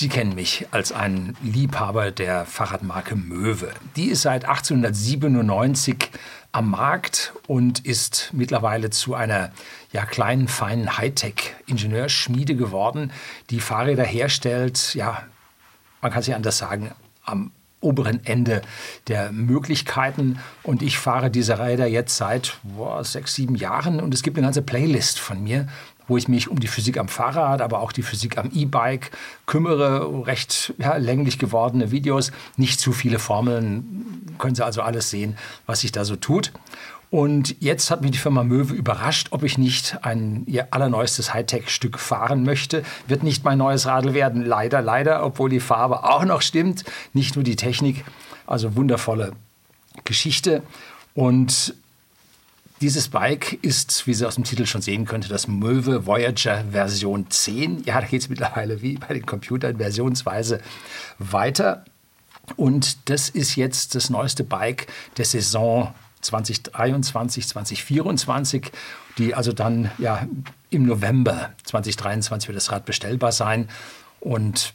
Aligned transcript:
Sie 0.00 0.08
kennen 0.08 0.34
mich 0.34 0.66
als 0.70 0.92
einen 0.92 1.36
Liebhaber 1.42 2.10
der 2.10 2.46
Fahrradmarke 2.46 3.16
Möwe. 3.16 3.70
Die 3.96 4.06
ist 4.06 4.22
seit 4.22 4.46
1897 4.46 6.08
am 6.52 6.70
Markt 6.70 7.34
und 7.46 7.80
ist 7.84 8.30
mittlerweile 8.32 8.88
zu 8.88 9.14
einer 9.14 9.52
ja, 9.92 10.06
kleinen, 10.06 10.48
feinen 10.48 10.96
Hightech-Ingenieurschmiede 10.96 12.56
geworden, 12.56 13.12
die 13.50 13.60
Fahrräder 13.60 14.04
herstellt, 14.04 14.94
ja, 14.94 15.22
man 16.00 16.10
kann 16.10 16.20
es 16.22 16.28
ja 16.28 16.36
anders 16.36 16.56
sagen, 16.56 16.92
am 17.26 17.52
oberen 17.82 18.24
Ende 18.24 18.62
der 19.08 19.32
Möglichkeiten. 19.32 20.38
Und 20.62 20.82
ich 20.82 20.98
fahre 20.98 21.30
diese 21.30 21.58
Räder 21.58 21.86
jetzt 21.86 22.16
seit 22.16 22.58
boah, 22.62 23.04
sechs, 23.04 23.34
sieben 23.34 23.54
Jahren 23.54 24.00
und 24.00 24.14
es 24.14 24.22
gibt 24.22 24.36
eine 24.38 24.46
ganze 24.46 24.62
Playlist 24.62 25.18
von 25.18 25.42
mir, 25.42 25.68
wo 26.10 26.16
ich 26.16 26.28
mich 26.28 26.48
um 26.48 26.58
die 26.58 26.66
Physik 26.66 26.98
am 26.98 27.08
Fahrrad, 27.08 27.62
aber 27.62 27.80
auch 27.80 27.92
die 27.92 28.02
Physik 28.02 28.36
am 28.36 28.50
E-Bike 28.52 29.12
kümmere. 29.46 30.26
Recht 30.26 30.74
ja, 30.76 30.96
länglich 30.96 31.38
gewordene 31.38 31.92
Videos, 31.92 32.32
nicht 32.56 32.80
zu 32.80 32.92
viele 32.92 33.20
Formeln, 33.20 34.34
können 34.38 34.56
Sie 34.56 34.64
also 34.64 34.82
alles 34.82 35.08
sehen, 35.08 35.38
was 35.66 35.80
sich 35.80 35.92
da 35.92 36.04
so 36.04 36.16
tut. 36.16 36.52
Und 37.10 37.56
jetzt 37.60 37.90
hat 37.90 38.02
mich 38.02 38.10
die 38.10 38.18
Firma 38.18 38.44
Möwe 38.44 38.74
überrascht, 38.74 39.28
ob 39.30 39.42
ich 39.44 39.56
nicht 39.56 39.98
ein 40.02 40.44
ihr 40.46 40.72
allerneuestes 40.72 41.32
Hightech-Stück 41.32 41.98
fahren 41.98 42.44
möchte. 42.44 42.82
Wird 43.08 43.22
nicht 43.22 43.44
mein 43.44 43.58
neues 43.58 43.86
Radl 43.86 44.14
werden, 44.14 44.44
leider, 44.44 44.82
leider, 44.82 45.24
obwohl 45.24 45.48
die 45.48 45.60
Farbe 45.60 46.04
auch 46.04 46.24
noch 46.24 46.42
stimmt, 46.42 46.84
nicht 47.12 47.36
nur 47.36 47.44
die 47.44 47.56
Technik. 47.56 48.04
Also 48.46 48.76
wundervolle 48.76 49.32
Geschichte. 50.04 50.62
Und 51.14 51.74
dieses 52.80 53.08
Bike 53.08 53.58
ist, 53.62 54.06
wie 54.06 54.14
Sie 54.14 54.26
aus 54.26 54.36
dem 54.36 54.44
Titel 54.44 54.64
schon 54.64 54.80
sehen 54.80 55.04
könnte, 55.04 55.28
das 55.28 55.48
Möwe 55.48 56.06
Voyager 56.06 56.64
Version 56.70 57.30
10. 57.30 57.84
Ja, 57.84 58.00
da 58.00 58.06
geht 58.06 58.22
es 58.22 58.28
mittlerweile 58.28 58.80
wie 58.80 58.94
bei 58.94 59.14
den 59.14 59.26
Computern 59.26 59.76
versionsweise 59.76 60.60
weiter. 61.18 61.84
Und 62.56 63.10
das 63.10 63.28
ist 63.28 63.56
jetzt 63.56 63.94
das 63.94 64.10
neueste 64.10 64.44
Bike 64.44 64.86
der 65.18 65.24
Saison 65.24 65.94
2023, 66.22 67.46
2024, 67.48 68.72
die 69.18 69.34
also 69.34 69.52
dann 69.52 69.90
ja 69.98 70.26
im 70.70 70.86
November 70.86 71.50
2023 71.64 72.48
wird 72.48 72.56
das 72.56 72.72
Rad 72.72 72.84
bestellbar 72.86 73.32
sein 73.32 73.68
und 74.20 74.74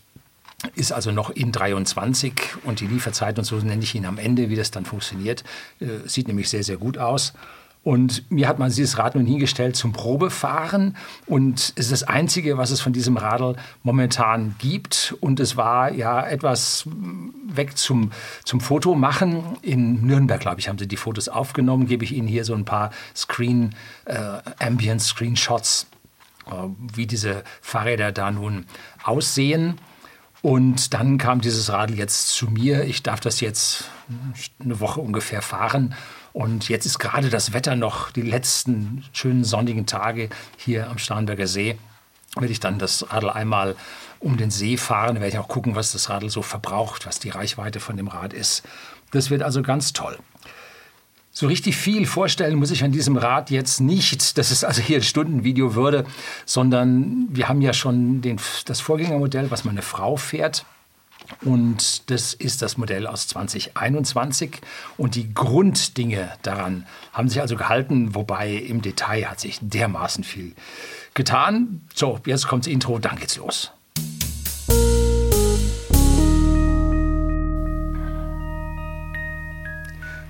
ist 0.76 0.92
also 0.92 1.12
noch 1.12 1.30
in 1.30 1.52
23 1.52 2.34
und 2.64 2.80
die 2.80 2.88
Lieferzeit 2.88 3.38
und 3.38 3.46
so 3.46 3.58
nenne 3.58 3.84
ich 3.84 3.94
ihn 3.94 4.06
am 4.06 4.18
Ende, 4.18 4.50
wie 4.50 4.56
das 4.56 4.72
dann 4.72 4.86
funktioniert, 4.86 5.44
äh, 5.80 6.08
sieht 6.08 6.28
nämlich 6.28 6.50
sehr, 6.50 6.64
sehr 6.64 6.78
gut 6.78 6.98
aus. 6.98 7.34
Und 7.86 8.30
mir 8.32 8.48
hat 8.48 8.58
man 8.58 8.72
dieses 8.72 8.98
Rad 8.98 9.14
nun 9.14 9.28
hingestellt 9.28 9.76
zum 9.76 9.94
Probefahren. 9.94 10.98
Und 11.28 11.72
es 11.76 11.86
ist 11.86 11.92
das 11.92 12.04
Einzige, 12.04 12.58
was 12.58 12.72
es 12.72 12.82
von 12.82 12.94
diesem 12.94 13.16
Radl 13.16 13.58
momentan 13.84 14.56
gibt. 14.58 15.16
Und 15.20 15.40
es 15.40 15.56
war 15.56 15.94
ja 15.94 16.26
etwas 16.26 16.88
weg 17.46 17.78
zum, 17.78 18.12
zum 18.44 18.60
Fotomachen. 18.60 19.44
In 19.62 20.04
Nürnberg, 20.04 20.42
glaube 20.42 20.60
ich, 20.60 20.68
haben 20.68 20.80
sie 20.80 20.88
die 20.88 20.98
Fotos 20.98 21.30
aufgenommen. 21.30 21.86
Gebe 21.86 22.04
ich 22.04 22.16
Ihnen 22.16 22.28
hier 22.28 22.44
so 22.44 22.56
ein 22.56 22.66
paar 22.66 22.90
Screen, 23.16 23.76
äh, 24.06 24.18
Ambient-Screenshots, 24.58 25.86
äh, 26.48 26.54
wie 26.92 27.06
diese 27.06 27.44
Fahrräder 27.62 28.12
da 28.12 28.32
nun 28.32 28.66
aussehen. 29.04 29.78
Und 30.42 30.96
dann 30.96 31.20
kam 31.20 31.40
dieses 31.40 31.72
Radl 31.72 31.94
jetzt 31.94 32.30
zu 32.30 32.48
mir. 32.48 32.86
Ich 32.86 33.04
darf 33.04 33.20
das 33.20 33.42
jetzt 33.42 33.92
eine 34.60 34.80
Woche 34.80 35.02
ungefähr 35.02 35.44
fahren. 35.44 35.94
Und 36.36 36.68
jetzt 36.68 36.86
ist 36.86 37.00
gerade 37.00 37.30
das 37.30 37.54
Wetter 37.54 37.78
noch, 37.78 38.12
die 38.12 38.22
letzten 38.22 39.06
schönen 39.14 39.46
sonnigen 39.46 39.86
Tage 39.86 40.30
hier 40.58 40.90
am 40.90 40.98
Starnberger 40.98 41.48
See. 41.48 41.78
Werde 42.36 42.52
ich 42.52 42.60
dann 42.60 42.78
das 42.78 43.10
Radl 43.10 43.30
einmal 43.30 43.78
um 44.20 44.36
den 44.36 44.52
See 44.52 44.76
fahren, 44.76 45.16
werde 45.16 45.30
ich 45.30 45.38
auch 45.38 45.48
gucken, 45.48 45.78
was 45.78 45.94
das 45.94 46.10
Radl 46.10 46.30
so 46.30 46.42
verbraucht, 46.42 47.06
was 47.06 47.20
die 47.20 47.30
Reichweite 47.30 47.80
von 47.80 47.96
dem 47.96 48.10
Rad 48.10 48.34
ist. 48.34 48.64
Das 49.12 49.30
wird 49.30 49.44
also 49.44 49.62
ganz 49.62 49.94
toll. 49.94 50.20
So 51.32 51.48
richtig 51.48 51.78
viel 51.78 52.06
vorstellen 52.06 52.56
muss 52.56 52.72
ich 52.72 52.84
an 52.84 52.92
diesem 52.92 53.16
Rad 53.16 53.50
jetzt 53.50 53.80
nicht, 53.80 54.38
dass 54.38 54.52
es 54.52 54.66
also 54.66 54.82
hier 54.82 54.98
ein 54.98 55.04
Stundenvideo 55.04 55.74
würde, 55.74 56.04
sondern 56.46 57.28
wir 57.30 57.48
haben 57.48 57.62
ja 57.62 57.72
schon 57.72 58.22
den, 58.22 58.42
das 58.66 58.82
Vorgängermodell, 58.82 59.52
was 59.52 59.64
meine 59.64 59.82
Frau 59.82 60.18
fährt. 60.18 60.66
Und 61.42 62.10
das 62.10 62.34
ist 62.34 62.62
das 62.62 62.78
Modell 62.78 63.08
aus 63.08 63.28
2021. 63.28 64.62
Und 64.98 65.16
die 65.16 65.34
Grunddinge 65.34 66.32
daran 66.42 66.86
haben 67.14 67.30
sich 67.30 67.42
also 67.42 67.56
gehalten, 67.56 68.16
wobei 68.16 68.52
im 68.52 68.82
Detail 68.82 69.30
hat 69.30 69.40
sich 69.40 69.60
dermaßen 69.62 70.24
viel 70.24 70.54
getan. 71.14 71.82
So, 71.94 72.20
jetzt 72.26 72.48
kommt 72.48 72.66
das 72.66 72.74
Intro, 72.74 73.00
dann 73.00 73.18
geht's 73.18 73.38
los. 73.38 73.72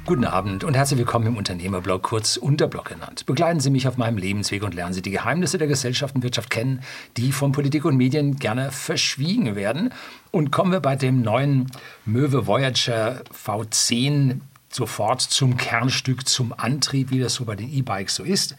Guten 0.07 0.25
Abend 0.25 0.63
und 0.63 0.75
herzlich 0.75 0.99
willkommen 0.99 1.25
im 1.25 1.35
Unternehmerblog, 1.35 2.03
kurz 2.03 2.37
Unterblog 2.37 2.85
genannt. 2.85 3.25
Begleiten 3.25 3.59
Sie 3.59 3.71
mich 3.71 3.87
auf 3.87 3.97
meinem 3.97 4.19
Lebensweg 4.19 4.61
und 4.61 4.75
lernen 4.75 4.93
Sie 4.93 5.01
die 5.01 5.09
Geheimnisse 5.09 5.57
der 5.57 5.67
Gesellschaft 5.67 6.13
und 6.13 6.21
Wirtschaft 6.21 6.51
kennen, 6.51 6.81
die 7.17 7.31
von 7.31 7.51
Politik 7.51 7.85
und 7.85 7.97
Medien 7.97 8.35
gerne 8.35 8.71
verschwiegen 8.71 9.55
werden. 9.55 9.91
Und 10.29 10.51
kommen 10.51 10.71
wir 10.71 10.79
bei 10.79 10.95
dem 10.95 11.23
neuen 11.23 11.71
Möwe 12.05 12.45
Voyager 12.45 13.23
V10 13.33 14.41
sofort 14.69 15.21
zum 15.21 15.57
Kernstück, 15.57 16.27
zum 16.27 16.53
Antrieb, 16.55 17.09
wie 17.09 17.19
das 17.19 17.33
so 17.33 17.45
bei 17.45 17.55
den 17.55 17.73
E-Bikes 17.73 18.13
so 18.13 18.23
ist. 18.23 18.55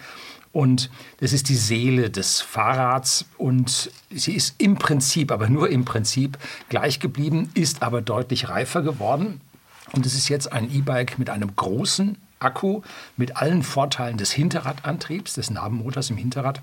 Und 0.51 0.91
das 1.21 1.33
ist 1.33 1.49
die 1.49 1.55
Seele 1.55 2.11
des 2.11 2.41
Fahrrads 2.41 3.25
und 3.39 3.93
sie 4.11 4.35
ist 4.35 4.56
im 4.59 4.79
Prinzip, 4.79 5.31
aber 5.31 5.49
nur 5.49 5.69
im 5.69 5.85
Prinzip 5.85 6.39
gleich 6.71 6.99
geblieben, 6.99 7.51
ist 7.55 7.85
aber 7.85 8.03
deutlich 8.03 8.49
reifer 8.49 8.83
geworden. 8.83 9.41
Und 9.93 10.07
es 10.07 10.15
ist 10.15 10.29
jetzt 10.29 10.53
ein 10.53 10.73
E-Bike 10.73 11.19
mit 11.19 11.31
einem 11.31 11.55
großen 11.55 12.19
Akku, 12.39 12.83
mit 13.17 13.37
allen 13.37 13.63
Vorteilen 13.63 14.19
des 14.19 14.33
Hinterradantriebs, 14.33 15.35
des 15.35 15.51
Nabenmotors 15.51 16.11
im 16.11 16.17
Hinterrad. 16.17 16.61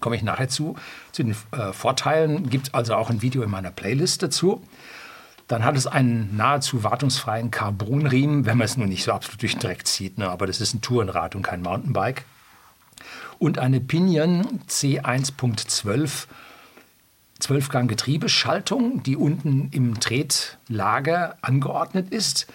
Komme 0.00 0.16
ich 0.16 0.22
nachher 0.22 0.48
zu. 0.48 0.76
Zu 1.12 1.22
den 1.22 1.36
äh, 1.52 1.72
Vorteilen 1.72 2.48
gibt 2.48 2.68
es 2.68 2.74
also 2.74 2.94
auch 2.94 3.10
ein 3.10 3.22
Video 3.22 3.42
in 3.42 3.50
meiner 3.50 3.70
Playlist 3.70 4.22
dazu. 4.22 4.62
Dann 5.48 5.64
hat 5.64 5.76
es 5.76 5.86
einen 5.86 6.34
nahezu 6.36 6.82
wartungsfreien 6.82 7.50
Carbonriemen, 7.50 8.46
wenn 8.46 8.56
man 8.56 8.64
es 8.64 8.76
nur 8.76 8.86
nicht 8.86 9.04
so 9.04 9.12
absolut 9.12 9.42
durch 9.42 9.52
den 9.52 9.60
Dreck 9.60 9.86
zieht. 9.86 10.16
Ne? 10.16 10.28
Aber 10.28 10.46
das 10.46 10.60
ist 10.60 10.74
ein 10.74 10.80
Tourenrad 10.80 11.34
und 11.34 11.42
kein 11.42 11.62
Mountainbike. 11.62 12.24
Und 13.38 13.58
eine 13.58 13.80
Pinion 13.80 14.60
C1.12 14.68 16.26
12-Gang 17.42 17.88
Getriebeschaltung, 17.88 19.02
die 19.02 19.16
unten 19.16 19.68
im 19.72 20.00
Tretlager 20.00 21.36
angeordnet 21.42 22.10
ist. 22.10 22.46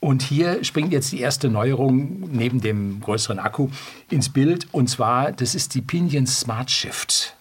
Und 0.00 0.22
hier 0.22 0.64
springt 0.64 0.92
jetzt 0.92 1.12
die 1.12 1.20
erste 1.20 1.48
Neuerung 1.48 2.28
neben 2.30 2.60
dem 2.60 3.00
größeren 3.00 3.38
Akku 3.38 3.68
ins 4.10 4.28
Bild. 4.28 4.66
Und 4.72 4.88
zwar, 4.88 5.32
das 5.32 5.54
ist 5.54 5.74
die 5.74 5.80
Pinion 5.80 6.26
Smart 6.26 6.70
Shift. 6.70 7.34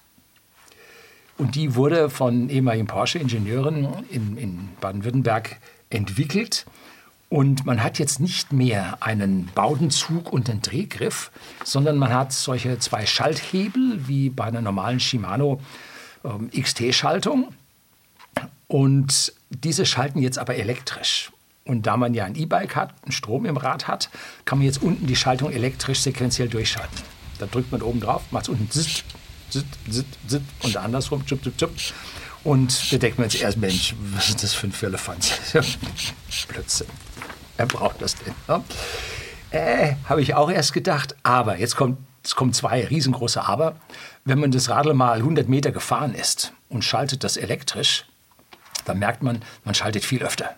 Und 1.38 1.56
die 1.56 1.76
wurde 1.76 2.10
von 2.10 2.50
ehemaligen 2.50 2.88
Porsche-Ingenieuren 2.88 4.06
in, 4.10 4.38
in 4.38 4.70
Baden-Württemberg 4.80 5.58
entwickelt. 5.90 6.66
Und 7.28 7.66
man 7.66 7.84
hat 7.84 7.98
jetzt 7.98 8.20
nicht 8.20 8.54
mehr 8.54 8.98
einen 9.02 9.50
Baudenzug 9.56 10.32
und 10.32 10.50
einen 10.50 10.62
Drehgriff, 10.62 11.32
sondern 11.64 11.98
man 11.98 12.14
hat 12.14 12.32
solche 12.32 12.78
zwei 12.78 13.06
Schalthebel 13.06 14.08
wie 14.08 14.30
bei 14.30 14.46
einer 14.46 14.62
normalen 14.62 15.00
Shimano 15.00 15.60
ähm, 16.24 16.50
XT-Schaltung. 16.52 17.54
Und 18.68 19.34
diese 19.50 19.86
schalten 19.86 20.20
jetzt 20.20 20.40
aber 20.40 20.56
elektrisch. 20.56 21.32
Und 21.66 21.88
da 21.88 21.96
man 21.96 22.14
ja 22.14 22.26
ein 22.26 22.36
E-Bike 22.36 22.76
hat, 22.76 22.94
einen 23.04 23.12
Strom 23.12 23.46
im 23.46 23.56
Rad 23.56 23.88
hat, 23.88 24.10
kann 24.46 24.58
man 24.58 24.66
jetzt 24.66 24.82
unten 24.82 25.08
die 25.08 25.16
Schaltung 25.16 25.52
elektrisch 25.52 26.00
sequenziell 26.00 26.50
durchschalten. 26.50 26.98
Da 27.40 27.46
drückt 27.46 27.72
man 27.72 27.82
oben 27.82 28.00
drauf, 28.00 28.24
macht 28.32 28.44
es 28.44 28.50
unten 28.50 28.70
zit, 28.70 29.04
zit, 29.50 29.66
zit, 29.90 30.06
zit, 30.28 30.42
und 30.64 30.78
andersrum, 30.78 31.26
zup, 31.26 31.44
zup, 31.44 31.58
zup. 31.60 31.72
Und 32.44 33.02
denkt 33.02 33.18
man 33.18 33.30
sich 33.30 33.44
erst, 33.44 33.58
Mensch, 33.58 33.96
was 34.14 34.30
ist 34.30 34.44
das 34.44 34.54
für 34.54 34.68
ein 34.68 34.74
Firlefanz? 34.74 35.32
Blödsinn. 36.50 36.88
Wer 37.56 37.66
braucht 37.68 38.02
das 38.02 38.16
denn? 38.16 38.34
Ja? 38.48 38.64
Äh, 39.52 39.96
Habe 40.10 40.22
ich 40.22 40.34
auch 40.34 40.52
erst 40.52 40.74
gedacht. 40.74 41.16
Aber 41.24 41.58
jetzt 41.58 41.78
kommt, 41.78 42.00
es 42.24 42.36
kommen 42.36 42.52
zwei 42.52 42.86
riesengroße 42.86 43.46
Aber. 43.46 43.76
Wenn 44.26 44.40
man 44.40 44.52
das 44.52 44.70
Radl 44.70 44.94
mal 44.94 45.18
100 45.18 45.50
Meter 45.50 45.72
gefahren 45.72 46.14
ist 46.14 46.54
und 46.70 46.84
schaltet 46.84 47.24
das 47.24 47.38
elektrisch, 47.38 48.06
dann 48.86 49.00
merkt 49.00 49.24
man, 49.24 49.42
man 49.66 49.76
schaltet 49.76 50.06
viel 50.06 50.24
öfter. 50.24 50.56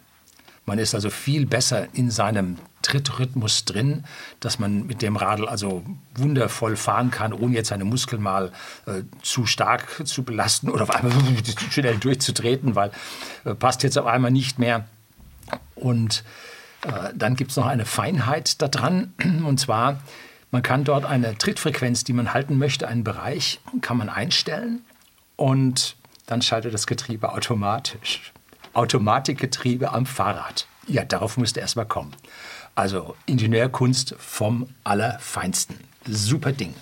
Man 0.66 0.80
ist 0.80 0.96
also 0.96 1.10
viel 1.12 1.46
besser 1.46 1.88
in 1.94 2.10
seinem 2.10 2.58
Trittrhythmus 2.82 3.66
drin, 3.66 4.04
dass 4.40 4.58
man 4.58 4.86
mit 4.88 5.02
dem 5.02 5.16
Radl 5.16 5.48
also 5.48 5.84
wundervoll 6.16 6.76
fahren 6.76 7.12
kann, 7.12 7.34
ohne 7.34 7.56
jetzt 7.56 7.70
seine 7.70 7.86
Muskeln 7.86 8.22
mal 8.22 8.52
äh, 8.88 9.04
zu 9.22 9.46
stark 9.46 10.06
zu 10.06 10.24
belasten 10.24 10.70
oder 10.70 10.84
auf 10.84 10.92
einmal 10.92 11.14
schnell 11.70 11.98
durchzutreten, 11.98 12.76
weil 12.76 12.92
äh, 13.44 13.54
passt 13.54 13.84
jetzt 13.84 13.98
auf 13.98 14.08
einmal 14.08 14.32
nicht 14.32 14.58
mehr. 14.58 14.86
Und 15.76 16.24
äh, 16.84 17.14
dann 17.16 17.36
gibt 17.36 17.52
es 17.52 17.58
noch 17.58 17.68
eine 17.68 17.86
Feinheit 17.86 18.62
daran, 18.62 19.14
und 19.46 19.60
zwar 19.60 20.02
man 20.56 20.64
kann 20.64 20.86
dort 20.86 21.04
eine 21.04 21.38
Trittfrequenz, 21.38 22.06
die 22.06 22.14
man 22.14 22.34
halten 22.34 22.58
möchte, 22.58 22.88
einen 22.88 23.04
Bereich, 23.04 23.60
kann 23.82 23.98
man 23.98 24.08
einstellen. 24.08 24.86
Und 25.36 25.98
dann 26.28 26.42
schaltet 26.42 26.74
das 26.74 26.88
Getriebe 26.88 27.34
automatisch. 27.34 28.32
Automatikgetriebe 28.72 29.92
am 29.92 30.06
Fahrrad. 30.06 30.66
Ja, 30.88 31.04
darauf 31.04 31.36
musste 31.36 31.60
erst 31.60 31.76
mal 31.76 31.84
kommen. 31.84 32.16
Also 32.74 33.18
Ingenieurkunst 33.26 34.16
vom 34.18 34.70
Allerfeinsten. 34.86 35.78
Super 36.08 36.54
Ding. 36.54 36.74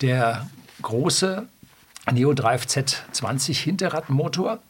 Der 0.00 0.48
große 0.80 1.48
Neodrive 2.12 2.64
Z20 2.66 3.56
Hinterradmotor 3.56 4.60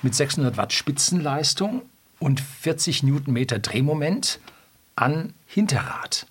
mit 0.00 0.14
600 0.14 0.56
Watt 0.56 0.72
Spitzenleistung 0.72 1.82
und 2.18 2.40
40 2.40 3.02
Newtonmeter 3.02 3.58
Drehmoment 3.58 4.40
an 4.96 5.34
Hinterrad. 5.46 6.26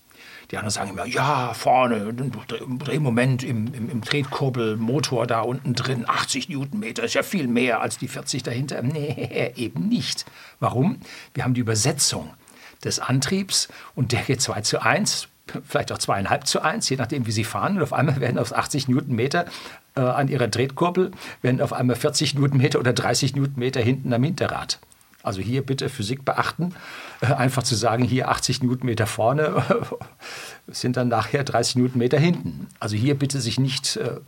Die 0.52 0.58
anderen 0.58 0.72
sagen 0.72 0.92
immer, 0.92 1.06
ja, 1.06 1.54
vorne, 1.54 2.14
Drehmoment 2.14 3.44
im, 3.44 3.74
im, 3.74 3.90
im 3.90 4.02
Tretkurbelmotor 4.02 5.28
da 5.28 5.42
unten 5.42 5.74
drin, 5.74 6.06
80 6.08 6.48
Newtonmeter, 6.48 7.04
ist 7.04 7.16
ja 7.16 7.24
viel 7.24 7.48
mehr 7.48 7.82
als 7.82 7.98
die 7.98 8.08
40 8.08 8.44
dahinter. 8.44 8.82
Nee, 8.82 9.52
eben 9.56 9.90
nicht. 9.90 10.26
Warum? 10.60 11.02
Wir 11.34 11.44
haben 11.44 11.54
die 11.54 11.62
Übersetzung 11.62 12.34
des 12.84 13.00
Antriebs 13.00 13.68
und 13.94 14.14
der 14.14 14.22
geht 14.22 14.42
2 14.42 14.62
zu 14.62 14.82
1, 14.82 15.28
vielleicht 15.66 15.92
auch 15.92 15.98
2,5 15.98 16.44
zu 16.46 16.62
1, 16.62 16.90
je 16.90 16.96
nachdem, 16.96 17.28
wie 17.28 17.32
Sie 17.32 17.44
fahren. 17.44 17.78
Und 17.78 17.84
auf 17.84 17.94
einmal 17.94 18.22
werden 18.22 18.38
auf 18.38 18.56
80 18.56 18.88
Newtonmeter 18.88 19.46
äh, 19.96 20.02
an 20.02 20.30
Ihrer 20.30 20.50
Tretkurbel, 20.50 21.12
werden 21.42 21.60
auf 21.60 21.74
einmal 21.74 21.98
40 21.98 22.36
Newtonmeter 22.36 22.80
oder 22.80 22.94
30 22.94 23.36
Newtonmeter 23.36 23.82
hinten 23.82 24.14
am 24.14 24.24
Hinterrad. 24.24 24.80
Also 25.28 25.42
hier 25.42 25.66
bitte 25.66 25.90
Physik 25.90 26.24
beachten. 26.24 26.74
Äh, 27.20 27.34
einfach 27.34 27.64
zu 27.64 27.76
sagen, 27.76 28.04
hier 28.04 28.30
80 28.30 28.64
Newtonmeter 28.64 29.08
vorne 29.08 29.62
sind 30.68 30.96
dann 30.96 31.10
nachher 31.10 31.44
30 31.44 31.76
Newtonmeter 31.76 32.18
hinten. 32.18 32.68
Also 32.80 32.96
hier 32.96 33.14
bitte 33.20 33.42
sich 33.42 33.60
nicht 33.60 33.98
äh, 33.98 34.22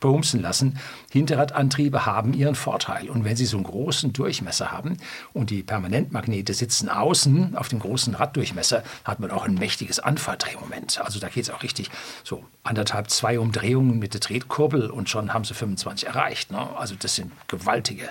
behumsen 0.00 0.42
lassen. 0.42 0.78
Hinterradantriebe 1.10 2.04
haben 2.04 2.34
ihren 2.34 2.54
Vorteil. 2.54 3.08
Und 3.08 3.24
wenn 3.24 3.36
sie 3.36 3.46
so 3.46 3.56
einen 3.56 3.64
großen 3.64 4.12
Durchmesser 4.12 4.70
haben 4.70 4.98
und 5.32 5.48
die 5.48 5.62
Permanentmagnete 5.62 6.52
sitzen 6.52 6.90
außen 6.90 7.56
auf 7.56 7.68
dem 7.68 7.78
großen 7.78 8.14
Raddurchmesser, 8.14 8.82
hat 9.04 9.20
man 9.20 9.30
auch 9.30 9.44
ein 9.44 9.54
mächtiges 9.54 9.98
Anfahrdrehmoment. 9.98 11.00
Also 11.02 11.20
da 11.20 11.28
geht 11.28 11.44
es 11.44 11.50
auch 11.50 11.62
richtig 11.62 11.90
so 12.22 12.44
anderthalb, 12.64 13.10
zwei 13.10 13.38
Umdrehungen 13.38 13.98
mit 13.98 14.12
der 14.12 14.20
Tretkurbel 14.20 14.90
und 14.90 15.08
schon 15.08 15.32
haben 15.32 15.44
sie 15.44 15.54
25 15.54 16.06
erreicht. 16.06 16.52
Ne? 16.52 16.68
Also 16.76 16.94
das 16.98 17.14
sind 17.14 17.32
gewaltige 17.48 18.10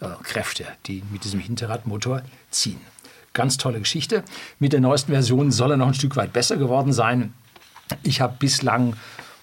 äh, 0.00 0.06
Kräfte, 0.22 0.66
die 0.86 1.02
mit 1.10 1.24
diesem 1.24 1.40
Hinterradmotor 1.40 2.22
ziehen. 2.50 2.80
Ganz 3.32 3.56
tolle 3.56 3.80
Geschichte. 3.80 4.22
Mit 4.58 4.72
der 4.72 4.80
neuesten 4.80 5.12
Version 5.12 5.50
soll 5.50 5.72
er 5.72 5.76
noch 5.76 5.88
ein 5.88 5.94
Stück 5.94 6.16
weit 6.16 6.32
besser 6.32 6.56
geworden 6.56 6.92
sein. 6.92 7.34
Ich 8.02 8.20
habe 8.20 8.36
bislang 8.38 8.96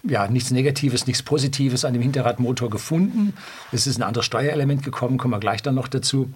ja, 0.03 0.27
nichts 0.27 0.51
Negatives, 0.51 1.06
nichts 1.06 1.24
Positives 1.24 1.86
an 1.86 1.94
dem 1.94 2.01
Hinterradmotor 2.01 2.69
gefunden. 2.69 3.33
Es 3.71 3.88
ist 3.88 4.00
ein 4.00 4.03
anderes 4.03 4.25
Steuerelement 4.25 4.83
gekommen, 4.83 5.18
kommen 5.18 5.33
wir 5.33 5.39
gleich 5.39 5.62
dann 5.62 5.75
noch 5.75 5.88
dazu. 5.88 6.33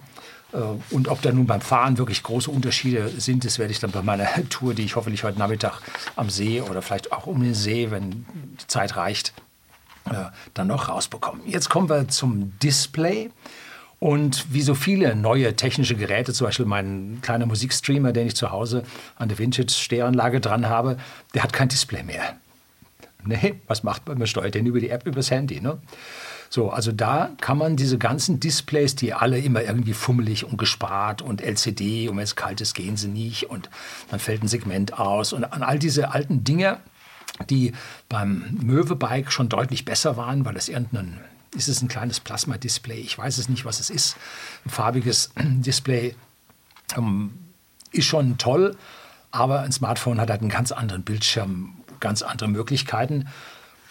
Äh, 0.52 0.58
und 0.90 1.08
ob 1.08 1.22
da 1.22 1.32
nun 1.32 1.46
beim 1.46 1.60
Fahren 1.60 1.98
wirklich 1.98 2.22
große 2.22 2.50
Unterschiede 2.50 3.10
sind, 3.18 3.44
das 3.44 3.58
werde 3.58 3.72
ich 3.72 3.80
dann 3.80 3.90
bei 3.90 4.02
meiner 4.02 4.28
Tour, 4.50 4.74
die 4.74 4.82
ich 4.82 4.96
hoffentlich 4.96 5.24
heute 5.24 5.38
Nachmittag 5.38 5.80
am 6.14 6.30
See 6.30 6.60
oder 6.60 6.82
vielleicht 6.82 7.12
auch 7.12 7.26
um 7.26 7.42
den 7.42 7.54
See, 7.54 7.90
wenn 7.90 8.26
die 8.60 8.66
Zeit 8.66 8.96
reicht, 8.96 9.32
äh, 10.10 10.26
dann 10.54 10.68
noch 10.68 10.88
rausbekommen. 10.88 11.42
Jetzt 11.46 11.68
kommen 11.68 11.88
wir 11.88 12.08
zum 12.08 12.56
Display. 12.60 13.30
Und 13.98 14.52
wie 14.52 14.60
so 14.60 14.74
viele 14.74 15.16
neue 15.16 15.56
technische 15.56 15.94
Geräte, 15.94 16.32
zum 16.32 16.46
Beispiel 16.46 16.66
mein 16.66 17.18
kleiner 17.22 17.46
Musikstreamer, 17.46 18.12
den 18.12 18.26
ich 18.26 18.36
zu 18.36 18.50
Hause 18.50 18.82
an 19.16 19.28
der 19.28 19.38
Vintage-Stereoanlage 19.38 20.40
dran 20.40 20.68
habe, 20.68 20.98
der 21.34 21.42
hat 21.42 21.52
kein 21.52 21.68
Display 21.68 22.02
mehr. 22.02 22.36
Nee, 23.24 23.54
was 23.66 23.82
macht 23.82 24.06
man? 24.06 24.18
Man 24.18 24.26
steuert 24.26 24.54
den 24.54 24.66
über 24.66 24.80
die 24.80 24.90
App, 24.90 25.06
übers 25.06 25.30
Handy. 25.30 25.60
Ne? 25.60 25.78
So, 26.48 26.70
also 26.70 26.92
da 26.92 27.30
kann 27.40 27.58
man 27.58 27.76
diese 27.76 27.98
ganzen 27.98 28.38
Displays, 28.38 28.94
die 28.94 29.14
alle 29.14 29.38
immer 29.38 29.62
irgendwie 29.62 29.94
fummelig 29.94 30.44
und 30.44 30.58
gespart 30.58 31.22
und 31.22 31.42
LCD 31.42 32.08
und 32.08 32.16
wenn 32.16 32.24
es 32.24 32.36
kalt 32.36 32.60
ist, 32.60 32.74
gehen 32.74 32.96
sie 32.96 33.08
nicht 33.08 33.50
und 33.50 33.68
dann 34.10 34.20
fällt 34.20 34.42
ein 34.42 34.48
Segment 34.48 34.98
aus 34.98 35.32
und 35.32 35.44
an 35.44 35.62
all 35.62 35.78
diese 35.78 36.12
alten 36.12 36.44
Dinge, 36.44 36.78
die 37.50 37.72
beim 38.08 38.44
Möwe-Bike 38.62 39.32
schon 39.32 39.48
deutlich 39.48 39.84
besser 39.84 40.16
waren, 40.16 40.44
weil 40.44 40.56
es 40.56 40.68
irgendein 40.68 41.18
ist 41.56 41.68
es 41.68 41.82
ein 41.82 41.88
kleines 41.88 42.20
Plasma-Display? 42.20 42.98
Ich 42.98 43.16
weiß 43.16 43.38
es 43.38 43.48
nicht, 43.48 43.64
was 43.64 43.80
es 43.80 43.90
ist. 43.90 44.16
Ein 44.64 44.70
farbiges 44.70 45.30
Display 45.38 46.14
ähm, 46.96 47.32
ist 47.92 48.06
schon 48.06 48.38
toll, 48.38 48.76
aber 49.30 49.60
ein 49.60 49.72
Smartphone 49.72 50.20
hat 50.20 50.30
halt 50.30 50.42
einen 50.42 50.50
ganz 50.50 50.72
anderen 50.72 51.02
Bildschirm, 51.02 51.74
ganz 52.00 52.22
andere 52.22 52.48
Möglichkeiten. 52.48 53.28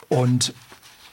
Und 0.07 0.53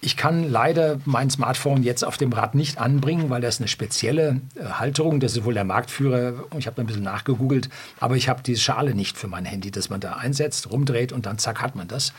ich 0.05 0.17
kann 0.17 0.51
leider 0.51 0.99
mein 1.05 1.31
Smartphone 1.31 1.85
jetzt 1.85 2.05
auf 2.05 2.17
dem 2.17 2.33
Rad 2.33 2.57
nicht 2.57 2.79
anbringen, 2.79 3.31
weil 3.31 3.41
das 3.41 3.61
eine 3.61 3.69
spezielle 3.69 4.41
äh, 4.57 4.65
Halterung, 4.65 5.21
das 5.21 5.37
ist 5.37 5.45
wohl 5.45 5.55
der 5.55 5.65
Marktführer, 5.65 6.45
ich 6.59 6.67
habe 6.67 6.81
ein 6.83 6.87
bisschen 6.87 7.05
nachgegoogelt, 7.05 7.71
aber 8.01 8.17
ich 8.17 8.29
habe 8.29 8.43
diese 8.43 8.61
Schale 8.61 8.95
nicht 8.95 9.17
für 9.17 9.29
mein 9.29 9.45
Handy, 9.45 9.71
dass 9.71 9.91
man 9.91 10.01
da 10.01 10.15
einsetzt, 10.15 10.71
rumdreht 10.71 11.13
und 11.13 11.25
dann 11.27 11.39
zack 11.39 11.63
hat 11.63 11.77
man 11.77 11.87
das. 11.87 12.13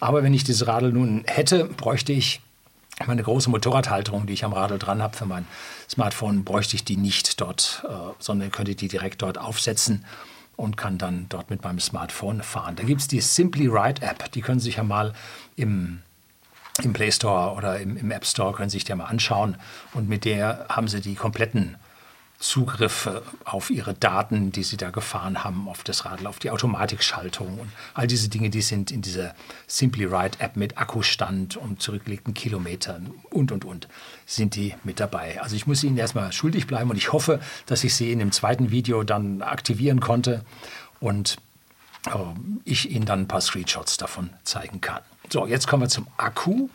Aber 0.00 0.22
wenn 0.22 0.34
ich 0.34 0.44
dieses 0.44 0.66
Radl 0.66 0.92
nun 0.92 1.22
hätte, 1.26 1.64
bräuchte 1.64 2.12
ich 2.12 2.40
meine 3.06 3.22
große 3.22 3.50
Motorradhalterung, 3.50 4.26
die 4.26 4.32
ich 4.32 4.44
am 4.44 4.52
Radl 4.52 4.78
dran 4.78 5.02
habe 5.02 5.16
für 5.16 5.26
mein 5.26 5.46
Smartphone, 5.88 6.44
bräuchte 6.44 6.76
ich 6.76 6.84
die 6.84 6.96
nicht 6.96 7.40
dort, 7.40 7.84
äh, 7.88 7.92
sondern 8.18 8.50
könnte 8.50 8.74
die 8.74 8.88
direkt 8.88 9.22
dort 9.22 9.38
aufsetzen 9.38 10.04
und 10.56 10.76
kann 10.76 10.98
dann 10.98 11.26
dort 11.28 11.50
mit 11.50 11.64
meinem 11.64 11.80
Smartphone 11.80 12.42
fahren. 12.42 12.76
Da 12.76 12.84
gibt 12.84 13.00
es 13.00 13.08
die 13.08 13.20
Simply 13.20 13.66
Ride 13.66 14.02
App, 14.02 14.30
die 14.32 14.42
können 14.42 14.60
Sie 14.60 14.66
sich 14.66 14.76
ja 14.76 14.82
mal 14.82 15.14
im, 15.56 16.02
im 16.82 16.92
Play 16.92 17.10
Store 17.10 17.54
oder 17.54 17.80
im, 17.80 17.96
im 17.96 18.10
App 18.10 18.26
Store 18.26 18.52
können 18.52 18.68
Sie 18.68 18.76
sich 18.76 18.84
die 18.84 18.94
mal 18.94 19.06
anschauen 19.06 19.56
und 19.94 20.08
mit 20.08 20.24
der 20.24 20.66
haben 20.68 20.88
Sie 20.88 21.00
die 21.00 21.14
kompletten 21.14 21.76
Zugriffe 22.40 23.22
auf 23.44 23.68
ihre 23.68 23.92
Daten, 23.92 24.50
die 24.50 24.62
sie 24.62 24.78
da 24.78 24.88
gefahren 24.88 25.44
haben, 25.44 25.68
auf 25.68 25.84
das 25.84 26.06
Radl, 26.06 26.26
auf 26.26 26.38
die 26.38 26.50
Automatikschaltung 26.50 27.58
und 27.58 27.68
all 27.92 28.06
diese 28.06 28.30
Dinge, 28.30 28.48
die 28.48 28.62
sind 28.62 28.90
in 28.90 29.02
dieser 29.02 29.34
Simply 29.66 30.06
Ride 30.06 30.40
App 30.40 30.56
mit 30.56 30.78
Akkustand 30.78 31.58
und 31.58 31.82
zurückgelegten 31.82 32.32
Kilometern 32.32 33.12
und, 33.28 33.52
und, 33.52 33.66
und, 33.66 33.88
sind 34.24 34.56
die 34.56 34.74
mit 34.84 35.00
dabei. 35.00 35.38
Also 35.42 35.54
ich 35.54 35.66
muss 35.66 35.84
Ihnen 35.84 35.98
erstmal 35.98 36.32
schuldig 36.32 36.66
bleiben 36.66 36.88
und 36.88 36.96
ich 36.96 37.12
hoffe, 37.12 37.40
dass 37.66 37.84
ich 37.84 37.94
sie 37.94 38.10
in 38.10 38.18
dem 38.18 38.32
zweiten 38.32 38.70
Video 38.70 39.02
dann 39.02 39.42
aktivieren 39.42 40.00
konnte 40.00 40.42
und 40.98 41.36
äh, 42.06 42.12
ich 42.64 42.90
Ihnen 42.90 43.04
dann 43.04 43.20
ein 43.20 43.28
paar 43.28 43.42
Screenshots 43.42 43.98
davon 43.98 44.30
zeigen 44.44 44.80
kann. 44.80 45.02
So, 45.28 45.46
jetzt 45.46 45.68
kommen 45.68 45.82
wir 45.82 45.88
zum 45.90 46.06
Akku. 46.16 46.70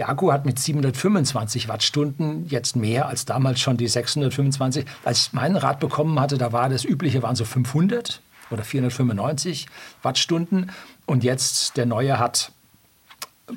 Der 0.00 0.08
Akku 0.08 0.32
hat 0.32 0.46
mit 0.46 0.58
725 0.58 1.68
Wattstunden 1.68 2.46
jetzt 2.48 2.74
mehr 2.74 3.06
als 3.06 3.26
damals 3.26 3.60
schon 3.60 3.76
die 3.76 3.86
625. 3.86 4.86
Als 5.04 5.26
ich 5.26 5.32
mein 5.34 5.56
Rad 5.56 5.78
bekommen 5.78 6.18
hatte, 6.18 6.38
da 6.38 6.52
war 6.52 6.70
das 6.70 6.86
übliche 6.86 7.22
waren 7.22 7.36
so 7.36 7.44
500 7.44 8.22
oder 8.50 8.64
495 8.64 9.66
Wattstunden 10.02 10.70
und 11.04 11.22
jetzt 11.22 11.76
der 11.76 11.84
neue 11.84 12.18
hat 12.18 12.50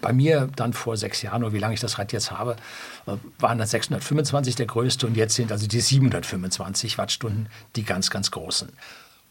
bei 0.01 0.11
mir 0.11 0.49
dann 0.53 0.73
vor 0.73 0.97
sechs 0.97 1.21
Jahren, 1.21 1.45
oder 1.45 1.53
wie 1.53 1.59
lange 1.59 1.75
ich 1.75 1.79
das 1.79 1.97
Rad 1.97 2.11
jetzt 2.11 2.31
habe, 2.31 2.57
äh, 3.05 3.13
waren 3.39 3.57
das 3.57 3.71
625 3.71 4.55
der 4.55 4.65
größte 4.65 5.07
und 5.07 5.15
jetzt 5.15 5.35
sind 5.35 5.49
also 5.49 5.65
die 5.65 5.79
725 5.79 6.97
Wattstunden 6.97 7.47
die 7.77 7.85
ganz, 7.85 8.09
ganz 8.09 8.31
großen. 8.31 8.67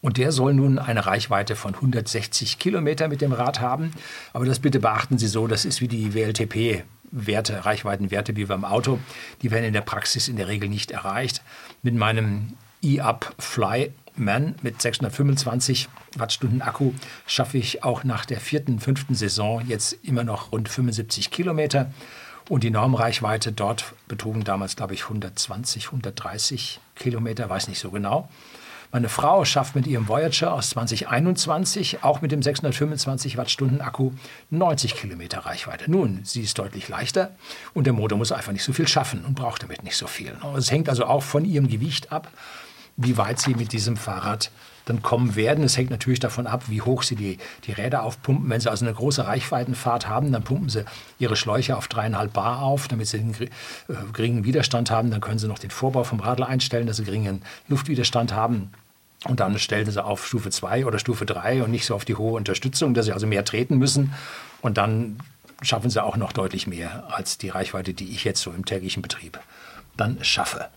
Und 0.01 0.17
der 0.17 0.31
soll 0.31 0.55
nun 0.55 0.79
eine 0.79 1.05
Reichweite 1.05 1.55
von 1.55 1.75
160 1.75 2.57
Kilometer 2.57 3.07
mit 3.07 3.21
dem 3.21 3.33
Rad 3.33 3.61
haben. 3.61 3.93
Aber 4.33 4.45
das 4.45 4.59
bitte 4.59 4.79
beachten 4.79 5.19
Sie 5.19 5.27
so, 5.27 5.45
das 5.45 5.63
ist 5.63 5.79
wie 5.79 5.87
die 5.87 6.13
WLTP-Werte, 7.13 7.65
Reichweitenwerte 7.65 8.35
wie 8.35 8.45
beim 8.45 8.65
Auto. 8.65 8.99
Die 9.41 9.51
werden 9.51 9.65
in 9.65 9.73
der 9.73 9.81
Praxis 9.81 10.27
in 10.27 10.35
der 10.35 10.47
Regel 10.47 10.69
nicht 10.69 10.91
erreicht. 10.91 11.41
Mit 11.81 11.95
meinem 11.95 12.53
E-Up 12.81 13.33
Fly 13.39 13.91
Man 14.15 14.55
mit 14.61 14.81
625 14.81 15.89
Wattstunden 16.17 16.61
Akku 16.61 16.91
schaffe 17.25 17.57
ich 17.57 17.83
auch 17.83 18.03
nach 18.03 18.25
der 18.25 18.39
vierten, 18.39 18.79
fünften 18.79 19.15
Saison 19.15 19.65
jetzt 19.65 19.93
immer 20.03 20.23
noch 20.23 20.51
rund 20.51 20.69
75 20.69 21.31
Kilometer. 21.31 21.91
Und 22.49 22.63
die 22.63 22.71
Normreichweite 22.71 23.53
dort 23.53 23.93
betrugen 24.07 24.43
damals, 24.43 24.75
glaube 24.75 24.93
ich, 24.93 25.03
120, 25.03 25.85
130 25.87 26.81
Kilometer, 26.95 27.49
weiß 27.49 27.69
nicht 27.69 27.79
so 27.79 27.89
genau. 27.89 28.29
Meine 28.93 29.09
Frau 29.09 29.43
schafft 29.43 29.73
mit 29.73 29.87
ihrem 29.87 30.07
Voyager 30.07 30.53
aus 30.53 30.69
2021 30.69 32.03
auch 32.03 32.21
mit 32.21 32.31
dem 32.31 32.43
625 32.43 33.37
Wattstunden 33.37 33.81
Akku 33.81 34.11
90 34.51 34.93
Kilometer 34.93 35.39
Reichweite. 35.39 35.89
Nun, 35.89 36.19
sie 36.23 36.43
ist 36.43 36.59
deutlich 36.59 36.89
leichter 36.89 37.31
und 37.73 37.87
der 37.87 37.93
Motor 37.93 38.19
muss 38.19 38.31
einfach 38.31 38.51
nicht 38.51 38.63
so 38.63 38.71
viel 38.71 38.87
schaffen 38.87 39.25
und 39.25 39.33
braucht 39.33 39.63
damit 39.63 39.83
nicht 39.83 39.97
so 39.97 40.05
viel. 40.05 40.37
Es 40.55 40.69
hängt 40.69 40.89
also 40.89 41.05
auch 41.05 41.23
von 41.23 41.43
ihrem 41.43 41.69
Gewicht 41.69 42.11
ab, 42.11 42.29
wie 42.95 43.17
weit 43.17 43.39
sie 43.39 43.55
mit 43.55 43.71
diesem 43.71 43.97
Fahrrad 43.97 44.51
dann 44.85 45.01
kommen 45.01 45.35
werden. 45.35 45.63
Es 45.63 45.75
hängt 45.75 45.89
natürlich 45.89 46.19
davon 46.19 46.45
ab, 46.45 46.65
wie 46.67 46.83
hoch 46.83 47.01
sie 47.01 47.15
die, 47.15 47.39
die 47.63 47.71
Räder 47.71 48.03
aufpumpen. 48.03 48.47
Wenn 48.47 48.61
sie 48.61 48.69
also 48.69 48.85
eine 48.85 48.93
große 48.93 49.25
Reichweitenfahrt 49.25 50.07
haben, 50.07 50.31
dann 50.31 50.43
pumpen 50.43 50.69
sie 50.69 50.85
ihre 51.17 51.35
Schläuche 51.35 51.77
auf 51.77 51.87
dreieinhalb 51.87 52.33
Bar 52.33 52.61
auf, 52.61 52.87
damit 52.89 53.07
sie 53.07 53.19
einen 53.19 53.33
äh, 53.33 53.47
geringen 54.11 54.43
Widerstand 54.43 54.91
haben. 54.91 55.09
Dann 55.09 55.21
können 55.21 55.39
sie 55.39 55.47
noch 55.47 55.57
den 55.57 55.71
Vorbau 55.71 56.03
vom 56.03 56.19
Radl 56.19 56.43
einstellen, 56.43 56.85
dass 56.85 56.97
sie 56.97 57.05
geringen 57.05 57.41
Luftwiderstand 57.67 58.33
haben. 58.33 58.71
Und 59.25 59.39
dann 59.39 59.57
stellen 59.57 59.89
sie 59.89 60.03
auf 60.03 60.27
Stufe 60.27 60.49
2 60.49 60.85
oder 60.85 60.99
Stufe 60.99 61.25
3 61.25 61.63
und 61.63 61.71
nicht 61.71 61.85
so 61.85 61.95
auf 61.95 62.05
die 62.05 62.15
hohe 62.15 62.33
Unterstützung, 62.33 62.93
dass 62.93 63.05
sie 63.05 63.13
also 63.13 63.25
mehr 63.25 63.45
treten 63.45 63.77
müssen. 63.77 64.13
Und 64.61 64.77
dann 64.77 65.17
schaffen 65.61 65.89
sie 65.89 66.03
auch 66.03 66.17
noch 66.17 66.33
deutlich 66.33 66.67
mehr 66.67 67.05
als 67.09 67.37
die 67.37 67.49
Reichweite, 67.49 67.93
die 67.93 68.11
ich 68.11 68.23
jetzt 68.25 68.41
so 68.41 68.51
im 68.51 68.65
täglichen 68.65 69.01
Betrieb 69.01 69.39
dann 69.95 70.23
schaffe. 70.23 70.67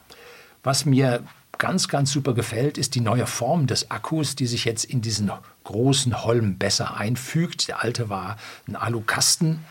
Was 0.62 0.84
mir 0.84 1.22
ganz, 1.58 1.88
ganz 1.88 2.12
super 2.12 2.34
gefällt, 2.34 2.78
ist 2.78 2.94
die 2.94 3.00
neue 3.00 3.26
Form 3.26 3.66
des 3.66 3.90
Akkus, 3.90 4.36
die 4.36 4.46
sich 4.46 4.64
jetzt 4.64 4.84
in 4.84 5.00
diesen 5.00 5.30
großen 5.64 6.24
Holm 6.24 6.58
besser 6.58 6.96
einfügt. 6.96 7.68
Der 7.68 7.82
alte 7.82 8.08
war 8.08 8.36
ein 8.68 8.76
Alukasten, 8.76 9.64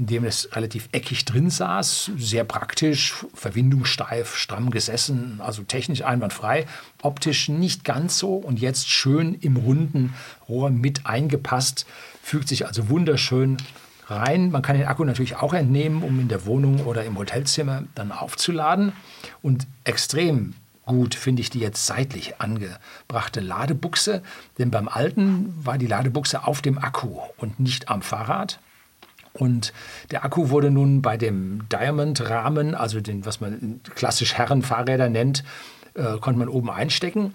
in 0.00 0.06
dem 0.06 0.24
es 0.24 0.48
relativ 0.56 0.88
eckig 0.92 1.26
drin 1.26 1.50
saß, 1.50 2.12
sehr 2.16 2.44
praktisch, 2.44 3.26
verwindungssteif, 3.34 4.34
stramm 4.34 4.70
gesessen, 4.70 5.42
also 5.42 5.62
technisch 5.62 6.02
einwandfrei, 6.02 6.66
optisch 7.02 7.50
nicht 7.50 7.84
ganz 7.84 8.18
so 8.18 8.36
und 8.36 8.58
jetzt 8.58 8.88
schön 8.88 9.34
im 9.34 9.58
runden 9.58 10.14
Rohr 10.48 10.70
mit 10.70 11.04
eingepasst, 11.04 11.84
fügt 12.22 12.48
sich 12.48 12.66
also 12.66 12.88
wunderschön 12.88 13.58
rein. 14.06 14.50
Man 14.50 14.62
kann 14.62 14.78
den 14.78 14.86
Akku 14.86 15.04
natürlich 15.04 15.36
auch 15.36 15.52
entnehmen, 15.52 16.02
um 16.02 16.18
in 16.18 16.28
der 16.28 16.46
Wohnung 16.46 16.86
oder 16.86 17.04
im 17.04 17.18
Hotelzimmer 17.18 17.84
dann 17.94 18.10
aufzuladen 18.10 18.94
und 19.42 19.66
extrem 19.84 20.54
gut 20.86 21.14
finde 21.14 21.42
ich 21.42 21.50
die 21.50 21.60
jetzt 21.60 21.84
seitlich 21.84 22.40
angebrachte 22.40 23.40
Ladebuchse, 23.40 24.22
denn 24.56 24.70
beim 24.70 24.88
alten 24.88 25.54
war 25.62 25.76
die 25.76 25.86
Ladebuchse 25.86 26.46
auf 26.46 26.62
dem 26.62 26.78
Akku 26.78 27.20
und 27.36 27.60
nicht 27.60 27.90
am 27.90 28.00
Fahrrad. 28.00 28.60
Und 29.32 29.72
der 30.10 30.24
Akku 30.24 30.50
wurde 30.50 30.70
nun 30.70 31.02
bei 31.02 31.16
dem 31.16 31.68
Diamond-Rahmen, 31.68 32.74
also 32.74 33.00
den, 33.00 33.24
was 33.24 33.40
man 33.40 33.80
klassisch 33.94 34.34
Herrenfahrräder 34.34 35.08
nennt, 35.08 35.44
äh, 35.94 36.18
konnte 36.18 36.38
man 36.38 36.48
oben 36.48 36.70
einstecken. 36.70 37.34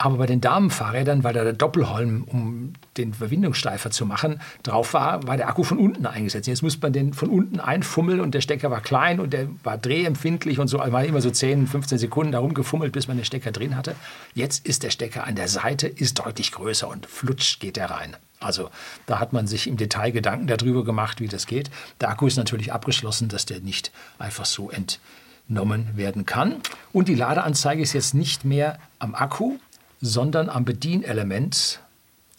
Aber 0.00 0.18
bei 0.18 0.26
den 0.26 0.40
Damenfahrrädern, 0.40 1.24
weil 1.24 1.34
da 1.34 1.42
der 1.42 1.54
Doppelholm, 1.54 2.22
um 2.22 2.72
den 2.96 3.14
Verwindungssteifer 3.14 3.90
zu 3.90 4.06
machen, 4.06 4.40
drauf 4.62 4.94
war, 4.94 5.26
war 5.26 5.36
der 5.36 5.48
Akku 5.48 5.64
von 5.64 5.76
unten 5.76 6.06
eingesetzt. 6.06 6.46
Jetzt 6.46 6.62
muss 6.62 6.80
man 6.80 6.92
den 6.92 7.12
von 7.12 7.28
unten 7.28 7.58
einfummeln 7.58 8.20
und 8.20 8.32
der 8.32 8.40
Stecker 8.40 8.70
war 8.70 8.80
klein 8.80 9.18
und 9.18 9.32
der 9.32 9.48
war 9.64 9.76
drehempfindlich 9.76 10.60
und 10.60 10.68
so. 10.68 10.78
war 10.78 11.04
immer 11.04 11.20
so 11.20 11.32
10, 11.32 11.66
15 11.66 11.98
Sekunden 11.98 12.30
darum 12.30 12.54
gefummelt, 12.54 12.92
bis 12.92 13.08
man 13.08 13.16
den 13.16 13.24
Stecker 13.24 13.50
drin 13.50 13.74
hatte. 13.74 13.96
Jetzt 14.34 14.64
ist 14.68 14.84
der 14.84 14.90
Stecker 14.90 15.26
an 15.26 15.34
der 15.34 15.48
Seite, 15.48 15.88
ist 15.88 16.20
deutlich 16.20 16.52
größer 16.52 16.88
und 16.88 17.06
flutscht 17.06 17.58
geht 17.58 17.76
er 17.76 17.90
rein. 17.90 18.16
Also 18.40 18.70
da 19.06 19.18
hat 19.18 19.32
man 19.32 19.46
sich 19.46 19.66
im 19.66 19.76
Detail 19.76 20.12
Gedanken 20.12 20.46
darüber 20.46 20.84
gemacht, 20.84 21.20
wie 21.20 21.28
das 21.28 21.46
geht. 21.46 21.70
Der 22.00 22.10
Akku 22.10 22.26
ist 22.26 22.36
natürlich 22.36 22.72
abgeschlossen, 22.72 23.28
dass 23.28 23.46
der 23.46 23.60
nicht 23.60 23.90
einfach 24.18 24.44
so 24.44 24.70
entnommen 24.70 25.96
werden 25.96 26.24
kann. 26.24 26.56
Und 26.92 27.08
die 27.08 27.14
Ladeanzeige 27.14 27.82
ist 27.82 27.92
jetzt 27.92 28.14
nicht 28.14 28.44
mehr 28.44 28.78
am 28.98 29.14
Akku, 29.14 29.58
sondern 30.00 30.48
am 30.48 30.64
Bedienelement 30.64 31.80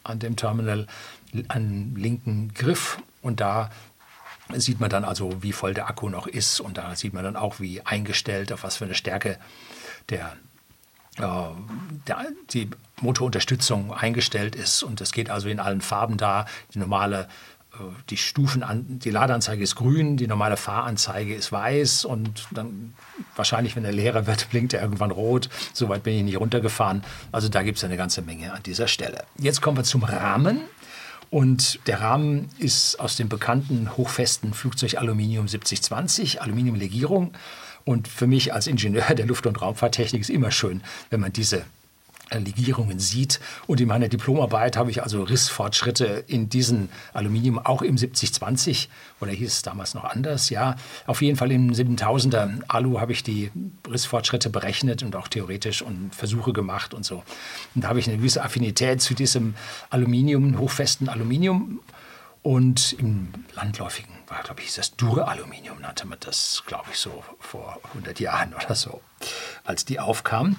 an 0.03 0.19
dem 0.19 0.35
Terminal 0.35 0.87
an 1.49 1.93
linken 1.95 2.53
Griff. 2.53 2.97
Und 3.21 3.41
da 3.41 3.69
sieht 4.53 4.79
man 4.79 4.89
dann 4.89 5.03
also, 5.03 5.43
wie 5.43 5.51
voll 5.51 5.73
der 5.73 5.87
Akku 5.87 6.09
noch 6.09 6.27
ist. 6.27 6.59
Und 6.59 6.77
da 6.77 6.95
sieht 6.95 7.13
man 7.13 7.23
dann 7.23 7.35
auch, 7.35 7.59
wie 7.59 7.81
eingestellt, 7.81 8.51
auf 8.51 8.63
was 8.63 8.77
für 8.77 8.85
eine 8.85 8.95
Stärke 8.95 9.37
der, 10.09 10.35
der, 11.19 12.25
die 12.51 12.69
Motorunterstützung 13.01 13.93
eingestellt 13.93 14.55
ist. 14.55 14.83
Und 14.83 15.01
es 15.01 15.11
geht 15.11 15.29
also 15.29 15.49
in 15.49 15.59
allen 15.59 15.81
Farben 15.81 16.17
da. 16.17 16.45
Die 16.73 16.79
normale 16.79 17.27
die 18.09 18.17
Stufen 18.17 18.63
an, 18.63 18.99
die 18.99 19.11
Ladeanzeige 19.11 19.63
ist 19.63 19.75
grün, 19.75 20.17
die 20.17 20.27
normale 20.27 20.57
Fahranzeige 20.57 21.33
ist 21.33 21.51
weiß 21.51 22.05
und 22.05 22.47
dann 22.51 22.93
wahrscheinlich, 23.35 23.75
wenn 23.75 23.85
er 23.85 23.91
leerer 23.91 24.27
wird, 24.27 24.49
blinkt 24.51 24.73
er 24.73 24.81
irgendwann 24.81 25.11
rot. 25.11 25.49
Soweit 25.73 26.03
bin 26.03 26.15
ich 26.15 26.23
nicht 26.23 26.39
runtergefahren. 26.39 27.03
Also 27.31 27.49
da 27.49 27.63
gibt 27.63 27.77
es 27.77 27.83
eine 27.83 27.97
ganze 27.97 28.21
Menge 28.21 28.53
an 28.53 28.63
dieser 28.63 28.87
Stelle. 28.87 29.23
Jetzt 29.37 29.61
kommen 29.61 29.77
wir 29.77 29.83
zum 29.83 30.03
Rahmen. 30.03 30.61
Und 31.31 31.87
der 31.87 32.01
Rahmen 32.01 32.49
ist 32.57 32.99
aus 32.99 33.15
dem 33.15 33.29
bekannten 33.29 33.95
hochfesten 33.97 34.51
Flugzeug 34.55 34.95
Aluminium 34.97 35.47
7020, 35.47 36.41
Aluminiumlegierung. 36.41 37.33
Und 37.85 38.07
für 38.07 38.27
mich 38.27 38.53
als 38.53 38.67
Ingenieur 38.67 39.13
der 39.15 39.25
Luft- 39.25 39.47
und 39.47 39.61
Raumfahrttechnik 39.61 40.21
ist 40.21 40.29
immer 40.29 40.51
schön, 40.51 40.81
wenn 41.09 41.19
man 41.19 41.33
diese 41.33 41.63
Legierungen 42.37 42.99
sieht. 42.99 43.39
Und 43.65 43.81
in 43.81 43.87
meiner 43.87 44.07
Diplomarbeit 44.07 44.77
habe 44.77 44.91
ich 44.91 45.01
also 45.01 45.23
Rissfortschritte 45.23 46.23
in 46.27 46.49
diesen 46.49 46.89
Aluminium, 47.13 47.57
auch 47.57 47.81
im 47.81 47.97
7020, 47.97 48.89
oder 49.19 49.31
hieß 49.31 49.51
es 49.51 49.61
damals 49.63 49.93
noch 49.95 50.03
anders, 50.03 50.49
ja. 50.49 50.75
Auf 51.07 51.21
jeden 51.21 51.37
Fall 51.37 51.51
im 51.51 51.71
7000er 51.71 52.61
Alu 52.67 52.99
habe 52.99 53.11
ich 53.11 53.23
die 53.23 53.51
Rissfortschritte 53.89 54.49
berechnet 54.49 55.01
und 55.03 55.15
auch 55.15 55.27
theoretisch 55.27 55.81
und 55.81 56.13
Versuche 56.13 56.53
gemacht 56.53 56.93
und 56.93 57.03
so. 57.03 57.23
Und 57.75 57.83
da 57.83 57.89
habe 57.89 57.99
ich 57.99 58.07
eine 58.07 58.17
gewisse 58.17 58.43
Affinität 58.43 59.01
zu 59.01 59.13
diesem 59.13 59.55
Aluminium, 59.89 60.59
hochfesten 60.59 61.09
Aluminium. 61.09 61.79
Und 62.49 62.93
im 62.93 63.27
landläufigen 63.53 64.11
war, 64.25 64.41
glaube 64.41 64.61
ich, 64.61 64.73
das 64.73 64.95
Duraluminium, 64.95 65.81
nannte 65.81 66.07
man 66.07 66.17
das, 66.19 66.63
glaube 66.65 66.87
ich, 66.91 66.97
so 66.97 67.23
vor 67.39 67.79
100 67.89 68.19
Jahren 68.19 68.55
oder 68.55 68.73
so, 68.73 69.01
als 69.65 69.85
die 69.85 69.99
aufkamen. 69.99 70.55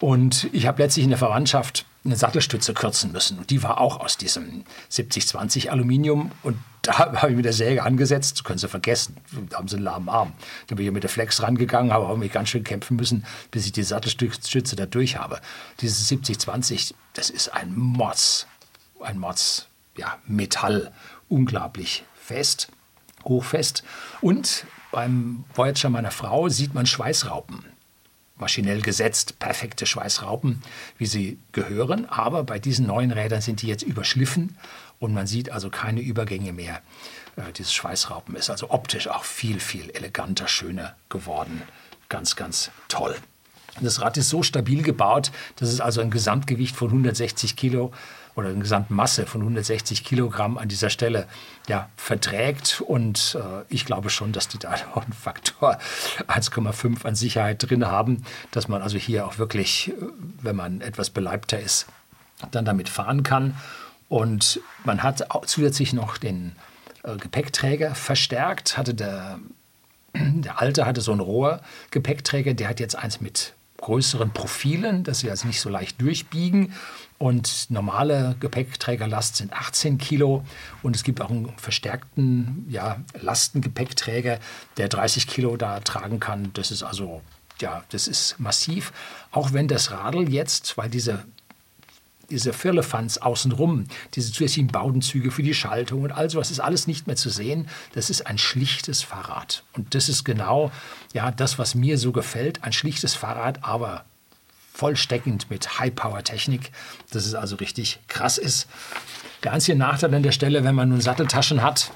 Und 0.00 0.50
ich 0.52 0.66
habe 0.66 0.82
letztlich 0.82 1.04
in 1.04 1.08
der 1.08 1.18
Verwandtschaft 1.18 1.86
eine 2.04 2.14
Sattelstütze 2.16 2.74
kürzen 2.74 3.10
müssen. 3.12 3.38
Und 3.38 3.48
die 3.48 3.62
war 3.62 3.80
auch 3.80 4.00
aus 4.00 4.18
diesem 4.18 4.64
70-20 4.90 5.70
Aluminium. 5.70 6.30
Und 6.42 6.58
da 6.82 6.98
habe 6.98 7.30
ich 7.30 7.36
mit 7.36 7.46
der 7.46 7.54
Säge 7.54 7.84
angesetzt, 7.84 8.36
das 8.36 8.44
können 8.44 8.58
Sie 8.58 8.68
vergessen, 8.68 9.16
da 9.48 9.56
haben 9.56 9.68
Sie 9.68 9.76
einen 9.76 9.84
lahmen 9.86 10.10
Arm. 10.10 10.34
Da 10.66 10.74
bin 10.74 10.84
ich 10.84 10.92
mit 10.92 11.04
der 11.04 11.10
Flex 11.10 11.40
rangegangen, 11.40 11.90
habe 11.90 12.06
auch 12.06 12.18
mich 12.18 12.32
ganz 12.32 12.50
schön 12.50 12.64
kämpfen 12.64 12.98
müssen, 12.98 13.24
bis 13.50 13.64
ich 13.64 13.72
die 13.72 13.82
Sattelstütze 13.82 14.76
da 14.76 14.84
durch 14.84 15.16
habe. 15.16 15.40
Dieses 15.80 16.06
70-20, 16.10 16.92
das 17.14 17.30
ist 17.30 17.48
ein 17.54 17.74
Mods, 17.74 18.46
ein 19.00 19.18
Mods, 19.18 19.68
ja, 19.96 20.18
Metall, 20.26 20.92
unglaublich 21.30 22.04
fest, 22.14 22.68
hochfest. 23.24 23.82
Und 24.20 24.66
beim 24.92 25.44
Voyager 25.54 25.88
meiner 25.88 26.10
Frau 26.10 26.48
sieht 26.48 26.74
man 26.74 26.86
Schweißraupen 26.86 27.64
maschinell 28.40 28.80
gesetzt, 28.80 29.38
perfekte 29.38 29.86
Schweißraupen, 29.86 30.62
wie 30.98 31.06
sie 31.06 31.38
gehören. 31.52 32.06
Aber 32.06 32.42
bei 32.42 32.58
diesen 32.58 32.86
neuen 32.86 33.10
Rädern 33.10 33.40
sind 33.40 33.62
die 33.62 33.68
jetzt 33.68 33.82
überschliffen 33.82 34.56
und 34.98 35.14
man 35.14 35.26
sieht 35.26 35.50
also 35.50 35.70
keine 35.70 36.00
Übergänge 36.00 36.52
mehr. 36.52 36.80
Äh, 37.36 37.52
dieses 37.52 37.74
Schweißraupen 37.74 38.34
ist 38.36 38.50
also 38.50 38.70
optisch 38.70 39.08
auch 39.08 39.24
viel, 39.24 39.60
viel 39.60 39.90
eleganter, 39.90 40.48
schöner 40.48 40.96
geworden. 41.08 41.62
Ganz, 42.08 42.34
ganz 42.34 42.70
toll. 42.88 43.16
Das 43.80 44.00
Rad 44.00 44.16
ist 44.16 44.28
so 44.28 44.42
stabil 44.42 44.82
gebaut, 44.82 45.30
dass 45.56 45.68
es 45.68 45.80
also 45.80 46.00
ein 46.00 46.10
Gesamtgewicht 46.10 46.74
von 46.74 46.88
160 46.88 47.54
Kilo 47.54 47.92
oder 48.34 48.48
eine 48.48 48.58
Gesamtmasse 48.58 49.26
von 49.26 49.40
160 49.42 50.04
Kilogramm 50.04 50.58
an 50.58 50.68
dieser 50.68 50.90
Stelle 50.90 51.26
ja, 51.68 51.88
verträgt. 51.96 52.80
Und 52.80 53.36
äh, 53.40 53.64
ich 53.68 53.84
glaube 53.84 54.10
schon, 54.10 54.32
dass 54.32 54.48
die 54.48 54.58
da 54.58 54.74
auch 54.94 55.02
einen 55.04 55.12
Faktor 55.12 55.78
1,5 56.28 57.04
an 57.04 57.14
Sicherheit 57.14 57.68
drin 57.68 57.86
haben, 57.86 58.24
dass 58.50 58.68
man 58.68 58.82
also 58.82 58.98
hier 58.98 59.26
auch 59.26 59.38
wirklich, 59.38 59.88
äh, 59.88 59.94
wenn 60.42 60.56
man 60.56 60.80
etwas 60.80 61.10
beleibter 61.10 61.60
ist, 61.60 61.86
dann 62.50 62.64
damit 62.64 62.88
fahren 62.88 63.22
kann. 63.22 63.56
Und 64.08 64.60
man 64.84 65.02
hat 65.02 65.26
zusätzlich 65.46 65.92
noch 65.92 66.16
den 66.16 66.56
äh, 67.04 67.16
Gepäckträger 67.16 67.94
verstärkt, 67.94 68.76
hatte 68.76 68.94
der 68.94 69.38
der 70.14 70.60
alte 70.60 70.86
hatte 70.86 71.00
so 71.00 71.12
einen 71.12 71.20
Rohrgepäckträger, 71.20 72.54
der 72.54 72.68
hat 72.68 72.80
jetzt 72.80 72.96
eins 72.96 73.20
mit 73.20 73.54
größeren 73.80 74.32
Profilen, 74.32 75.04
dass 75.04 75.20
sie 75.20 75.30
also 75.30 75.46
nicht 75.46 75.60
so 75.60 75.68
leicht 75.68 76.00
durchbiegen. 76.00 76.74
Und 77.18 77.70
normale 77.70 78.36
Gepäckträgerlast 78.40 79.36
sind 79.36 79.52
18 79.52 79.98
Kilo. 79.98 80.44
Und 80.82 80.96
es 80.96 81.04
gibt 81.04 81.20
auch 81.20 81.30
einen 81.30 81.52
verstärkten 81.58 82.66
ja, 82.68 83.02
Lastengepäckträger, 83.20 84.38
der 84.76 84.88
30 84.88 85.26
Kilo 85.26 85.56
da 85.56 85.80
tragen 85.80 86.20
kann. 86.20 86.50
Das 86.54 86.70
ist 86.70 86.82
also, 86.82 87.20
ja, 87.60 87.84
das 87.90 88.08
ist 88.08 88.38
massiv. 88.38 88.92
Auch 89.32 89.52
wenn 89.52 89.68
das 89.68 89.90
Radl 89.90 90.30
jetzt, 90.30 90.78
weil 90.78 90.88
diese 90.88 91.24
diese 92.30 92.52
Firlefanz 92.52 93.18
außenrum, 93.18 93.86
diese 94.14 94.32
zusätzlichen 94.32 94.68
Baudenzüge 94.68 95.30
für 95.30 95.42
die 95.42 95.54
Schaltung 95.54 96.02
und 96.02 96.12
all 96.12 96.30
sowas 96.30 96.50
ist 96.50 96.60
alles 96.60 96.86
nicht 96.86 97.06
mehr 97.06 97.16
zu 97.16 97.30
sehen. 97.30 97.68
Das 97.92 98.10
ist 98.10 98.26
ein 98.26 98.38
schlichtes 98.38 99.02
Fahrrad. 99.02 99.64
Und 99.72 99.94
das 99.94 100.08
ist 100.08 100.24
genau 100.24 100.70
ja, 101.12 101.30
das, 101.30 101.58
was 101.58 101.74
mir 101.74 101.98
so 101.98 102.12
gefällt. 102.12 102.64
Ein 102.64 102.72
schlichtes 102.72 103.14
Fahrrad, 103.14 103.64
aber 103.64 104.04
vollsteckend 104.72 105.50
mit 105.50 105.78
High-Power-Technik, 105.78 106.70
dass 107.10 107.26
es 107.26 107.34
also 107.34 107.56
richtig 107.56 107.98
krass 108.08 108.38
ist. 108.38 108.68
Der 109.42 109.52
einzige 109.52 109.76
Nachteil 109.76 110.14
an 110.14 110.22
der 110.22 110.32
Stelle, 110.32 110.64
wenn 110.64 110.74
man 110.74 110.88
nun 110.88 111.00
Satteltaschen 111.00 111.62
hat, 111.62 111.90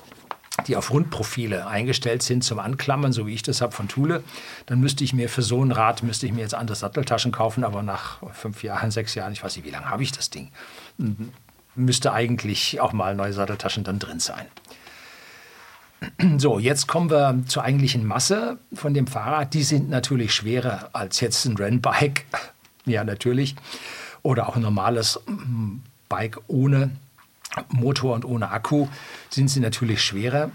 die 0.66 0.76
auf 0.76 0.90
Rundprofile 0.90 1.66
eingestellt 1.66 2.23
sind 2.23 2.44
zum 2.44 2.58
Anklammern, 2.58 3.12
so 3.12 3.26
wie 3.26 3.34
ich 3.34 3.42
das 3.42 3.61
habe 3.61 3.73
von 3.73 3.88
Thule, 3.88 4.23
dann 4.66 4.80
müsste 4.80 5.04
ich 5.04 5.12
mir 5.12 5.28
für 5.28 5.42
so 5.42 5.62
ein 5.64 5.73
Rad, 5.73 6.02
müsste 6.02 6.26
ich 6.26 6.32
mir 6.32 6.42
jetzt 6.42 6.54
andere 6.54 6.76
Satteltaschen 6.76 7.32
kaufen, 7.32 7.64
aber 7.64 7.82
nach 7.82 8.18
fünf 8.32 8.62
Jahren, 8.62 8.90
sechs 8.90 9.14
Jahren, 9.14 9.32
ich 9.32 9.42
weiß 9.42 9.56
nicht, 9.56 9.66
wie 9.66 9.70
lange 9.70 9.90
habe 9.90 10.02
ich 10.02 10.12
das 10.12 10.30
Ding, 10.30 10.50
müsste 11.75 12.12
eigentlich 12.12 12.80
auch 12.80 12.92
mal 12.92 13.14
neue 13.14 13.32
Satteltaschen 13.32 13.84
dann 13.84 13.99
drin 13.99 14.20
sein. 14.20 14.46
So, 16.38 16.58
jetzt 16.58 16.87
kommen 16.87 17.11
wir 17.11 17.42
zur 17.46 17.62
eigentlichen 17.62 18.06
Masse 18.06 18.58
von 18.75 18.92
dem 18.92 19.06
Fahrrad. 19.06 19.54
Die 19.54 19.62
sind 19.62 19.88
natürlich 19.88 20.34
schwerer 20.34 20.90
als 20.92 21.20
jetzt 21.20 21.46
ein 21.46 21.56
Rennbike, 21.56 22.26
ja 22.84 23.04
natürlich, 23.04 23.54
oder 24.23 24.49
auch 24.49 24.56
ein 24.56 24.62
normales 24.62 25.18
Bike 26.11 26.40
ohne 26.46 26.90
Motor 27.68 28.14
und 28.14 28.25
ohne 28.25 28.50
Akku 28.50 28.88
sind 29.30 29.49
sie 29.49 29.61
natürlich 29.61 30.02
schwerer. 30.02 30.50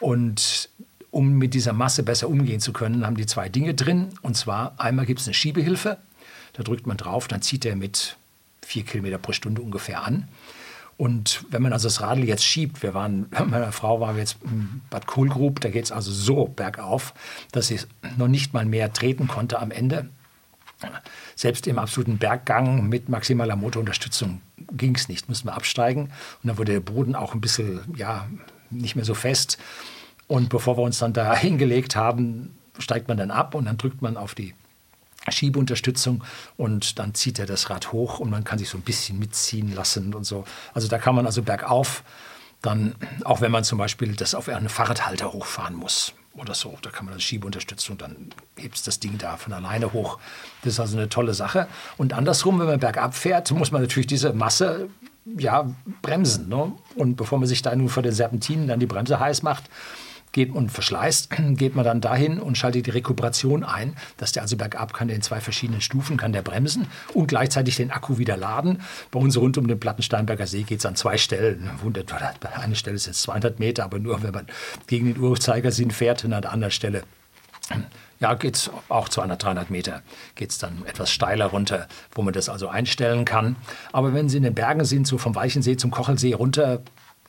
Und 0.00 0.68
um 1.10 1.38
mit 1.38 1.54
dieser 1.54 1.72
Masse 1.72 2.02
besser 2.02 2.28
umgehen 2.28 2.60
zu 2.60 2.72
können, 2.72 3.06
haben 3.06 3.16
die 3.16 3.26
zwei 3.26 3.48
Dinge 3.48 3.74
drin. 3.74 4.10
Und 4.22 4.36
zwar 4.36 4.74
einmal 4.78 5.06
gibt 5.06 5.20
es 5.20 5.26
eine 5.26 5.34
Schiebehilfe. 5.34 5.98
Da 6.54 6.62
drückt 6.62 6.86
man 6.86 6.96
drauf, 6.96 7.28
dann 7.28 7.42
zieht 7.42 7.64
er 7.64 7.76
mit 7.76 8.16
vier 8.62 8.84
Kilometer 8.84 9.18
pro 9.18 9.32
Stunde 9.32 9.62
ungefähr 9.62 10.04
an. 10.04 10.28
Und 10.96 11.44
wenn 11.50 11.62
man 11.62 11.72
also 11.72 11.88
das 11.88 12.00
Radl 12.00 12.24
jetzt 12.24 12.44
schiebt, 12.44 12.82
wir 12.82 12.94
waren, 12.94 13.20
mit 13.30 13.48
meiner 13.48 13.72
Frau 13.72 14.00
wir 14.00 14.16
jetzt 14.16 14.36
in 14.44 14.80
Bad 14.90 15.06
Kohlgrub, 15.06 15.60
da 15.60 15.70
geht 15.70 15.84
es 15.84 15.92
also 15.92 16.12
so 16.12 16.46
bergauf, 16.46 17.14
dass 17.52 17.68
sie 17.68 17.80
noch 18.16 18.28
nicht 18.28 18.54
mal 18.54 18.64
mehr 18.64 18.92
treten 18.92 19.26
konnte 19.26 19.58
am 19.60 19.70
Ende. 19.70 20.08
Selbst 21.34 21.66
im 21.66 21.78
absoluten 21.78 22.18
Berggang 22.18 22.88
mit 22.88 23.08
maximaler 23.08 23.56
Motorunterstützung 23.56 24.40
ging 24.56 24.94
es 24.94 25.08
nicht, 25.08 25.28
mussten 25.28 25.48
wir 25.48 25.54
absteigen. 25.54 26.04
Und 26.42 26.48
dann 26.48 26.58
wurde 26.58 26.72
der 26.72 26.80
Boden 26.80 27.14
auch 27.14 27.34
ein 27.34 27.40
bisschen, 27.40 27.80
ja, 27.96 28.28
nicht 28.70 28.96
mehr 28.96 29.04
so 29.04 29.14
fest. 29.14 29.58
Und 30.26 30.48
bevor 30.48 30.76
wir 30.76 30.82
uns 30.82 30.98
dann 30.98 31.12
da 31.12 31.34
hingelegt 31.36 31.96
haben, 31.96 32.56
steigt 32.78 33.08
man 33.08 33.16
dann 33.16 33.30
ab 33.30 33.54
und 33.54 33.66
dann 33.66 33.76
drückt 33.76 34.02
man 34.02 34.16
auf 34.16 34.34
die 34.34 34.54
Schiebeunterstützung 35.28 36.22
und 36.56 36.98
dann 36.98 37.14
zieht 37.14 37.38
er 37.38 37.46
das 37.46 37.70
Rad 37.70 37.92
hoch 37.92 38.20
und 38.20 38.30
man 38.30 38.44
kann 38.44 38.58
sich 38.58 38.68
so 38.68 38.76
ein 38.76 38.82
bisschen 38.82 39.18
mitziehen 39.18 39.74
lassen 39.74 40.12
und 40.14 40.24
so. 40.24 40.44
Also 40.74 40.88
da 40.88 40.98
kann 40.98 41.14
man 41.14 41.24
also 41.24 41.42
bergauf 41.42 42.04
dann, 42.60 42.94
auch 43.24 43.40
wenn 43.40 43.52
man 43.52 43.64
zum 43.64 43.78
Beispiel 43.78 44.16
das 44.16 44.34
auf 44.34 44.48
einen 44.48 44.68
Fahrradhalter 44.68 45.32
hochfahren 45.32 45.74
muss 45.74 46.14
oder 46.36 46.54
so, 46.54 46.76
da 46.82 46.90
kann 46.90 47.04
man 47.04 47.14
dann 47.14 47.20
Schiebeunterstützung, 47.20 47.96
dann 47.98 48.30
hebt 48.56 48.86
das 48.86 48.98
Ding 48.98 49.18
da 49.18 49.36
von 49.36 49.52
alleine 49.52 49.92
hoch. 49.92 50.18
Das 50.62 50.74
ist 50.74 50.80
also 50.80 50.96
eine 50.96 51.08
tolle 51.08 51.34
Sache. 51.34 51.68
Und 51.96 52.12
andersrum, 52.12 52.58
wenn 52.58 52.66
man 52.66 52.80
bergab 52.80 53.14
fährt, 53.14 53.50
muss 53.52 53.70
man 53.70 53.82
natürlich 53.82 54.08
diese 54.08 54.32
Masse 54.32 54.88
ja, 55.24 55.70
bremsen. 56.02 56.48
Ne? 56.48 56.72
Und 56.96 57.16
bevor 57.16 57.38
man 57.38 57.48
sich 57.48 57.62
da 57.62 57.74
nun 57.74 57.88
vor 57.88 58.02
den 58.02 58.12
Serpentinen 58.12 58.68
dann 58.68 58.80
die 58.80 58.86
Bremse 58.86 59.20
heiß 59.20 59.42
macht, 59.42 59.64
geht 60.34 60.54
und 60.54 60.70
verschleißt, 60.70 61.30
geht 61.56 61.74
man 61.74 61.86
dann 61.86 62.02
dahin 62.02 62.38
und 62.38 62.58
schaltet 62.58 62.86
die 62.86 62.90
Rekuperation 62.90 63.64
ein, 63.64 63.96
dass 64.18 64.32
der 64.32 64.42
also 64.42 64.58
bergab 64.58 64.92
kann, 64.92 65.08
der 65.08 65.16
in 65.16 65.22
zwei 65.22 65.40
verschiedenen 65.40 65.80
Stufen 65.80 66.18
kann 66.18 66.34
der 66.34 66.42
bremsen 66.42 66.86
und 67.14 67.28
gleichzeitig 67.28 67.76
den 67.76 67.90
Akku 67.90 68.18
wieder 68.18 68.36
laden. 68.36 68.82
Bei 69.10 69.18
uns 69.18 69.38
rund 69.38 69.56
um 69.56 69.66
den 69.66 69.80
Plattensteinberger 69.80 70.46
See 70.46 70.64
geht 70.64 70.80
es 70.80 70.86
an 70.86 70.96
zwei 70.96 71.16
Stellen. 71.16 71.70
Wundert, 71.82 72.12
eine 72.58 72.76
Stelle 72.76 72.96
ist 72.96 73.06
jetzt 73.06 73.22
200 73.22 73.58
Meter, 73.58 73.84
aber 73.84 73.98
nur 73.98 74.22
wenn 74.22 74.32
man 74.32 74.46
gegen 74.86 75.14
den 75.14 75.22
Uhrzeigersinn 75.22 75.90
fährt 75.90 76.24
und 76.24 76.34
an 76.34 76.42
der 76.42 76.52
anderen 76.52 76.72
Stelle 76.72 77.04
ja, 78.20 78.34
geht 78.34 78.56
es 78.56 78.70
auch 78.88 79.08
200, 79.08 79.42
300 79.42 79.70
Meter, 79.70 80.02
geht 80.34 80.50
es 80.50 80.58
dann 80.58 80.84
etwas 80.86 81.10
steiler 81.10 81.46
runter, 81.46 81.88
wo 82.12 82.22
man 82.22 82.34
das 82.34 82.48
also 82.48 82.68
einstellen 82.68 83.24
kann. 83.24 83.56
Aber 83.92 84.14
wenn 84.14 84.28
Sie 84.28 84.36
in 84.36 84.42
den 84.42 84.54
Bergen 84.54 84.84
sind, 84.84 85.06
so 85.06 85.18
vom 85.18 85.34
Weichensee 85.34 85.76
zum 85.76 85.90
Kochelsee 85.90 86.34
runter, 86.34 86.82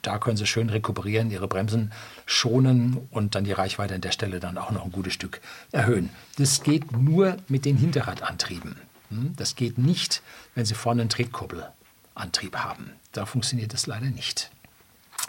da 0.06 0.20
können 0.20 0.38
Sie 0.38 0.46
schön 0.46 0.70
rekuperieren, 0.70 1.32
Ihre 1.32 1.48
Bremsen 1.48 1.92
schonen 2.26 3.08
und 3.12 3.36
dann 3.36 3.44
die 3.44 3.52
Reichweite 3.52 3.96
an 3.96 4.02
der 4.02 4.12
Stelle 4.12 4.40
dann 4.40 4.58
auch 4.58 4.72
noch 4.72 4.86
ein 4.86 4.92
gutes 4.92 5.14
Stück 5.14 5.42
erhöhen. 5.72 6.10
Das 6.38 6.64
geht 6.64 6.92
nur 6.92 7.38
mit 7.48 7.66
den 7.66 7.78
Hinterradantrieben. 7.78 8.76
Hm? 9.10 9.34
Das 9.36 9.56
geht 9.56 9.78
nicht, 9.78 10.22
wenn 10.54 10.66
Sie 10.66 10.76
vorne 10.76 11.02
einen 11.02 11.10
Tretkuppelantrieb 11.10 12.56
haben. 12.56 12.92
Da 13.12 13.26
funktioniert 13.26 13.74
das 13.74 13.88
leider 13.88 14.08
nicht. 14.08 14.52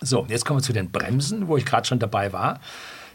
So, 0.01 0.27
jetzt 0.29 0.45
kommen 0.45 0.61
wir 0.61 0.65
zu 0.65 0.73
den 0.73 0.91
Bremsen, 0.91 1.49
wo 1.49 1.57
ich 1.57 1.65
gerade 1.65 1.87
schon 1.87 1.99
dabei 1.99 2.33
war. 2.33 2.61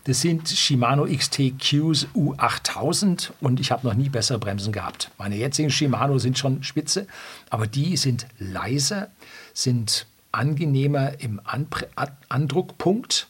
Das 0.06 0.22
sind 0.22 0.50
Shimano 0.50 1.06
XT 1.06 1.60
Qs 1.60 2.08
U8000 2.16 3.30
und 3.40 3.60
ich 3.60 3.72
habe 3.72 3.86
noch 3.86 3.94
nie 3.94 4.10
bessere 4.10 4.40
Bremsen 4.40 4.74
gehabt. 4.74 5.12
Meine 5.20 5.36
jetzigen 5.36 5.70
Shimano 5.70 6.18
sind 6.18 6.40
schon 6.40 6.64
spitze, 6.64 7.06
aber 7.52 7.68
die 7.68 7.98
sind 7.98 8.26
leiser, 8.40 9.10
sind 9.54 10.08
angenehmer 10.32 11.20
im 11.20 11.42
Anpr 11.44 11.86
Andruckpunkt 12.30 13.28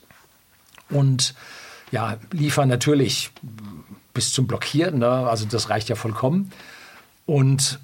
und 0.90 1.34
ja, 1.92 2.18
liefern 2.32 2.70
natürlich 2.70 3.32
bis 4.14 4.32
zum 4.32 4.48
Blockieren, 4.48 5.00
ne? 5.00 5.10
also 5.10 5.46
das 5.46 5.70
reicht 5.70 5.90
ja 5.90 5.96
vollkommen. 5.96 6.52
Und 7.26 7.80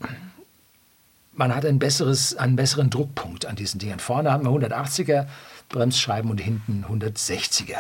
man 1.34 1.56
hat 1.56 1.66
ein 1.66 1.80
besseres, 1.80 2.36
einen 2.36 2.56
besseren 2.56 2.90
Druckpunkt 2.90 3.46
an 3.46 3.56
diesen 3.56 3.80
Dingen. 3.80 4.00
Vorne 4.00 4.32
haben 4.32 4.44
wir 4.44 4.52
180er 4.52 5.28
Bremsscheiben 5.70 6.32
und 6.32 6.40
hinten 6.40 6.86
160er. 6.90 7.78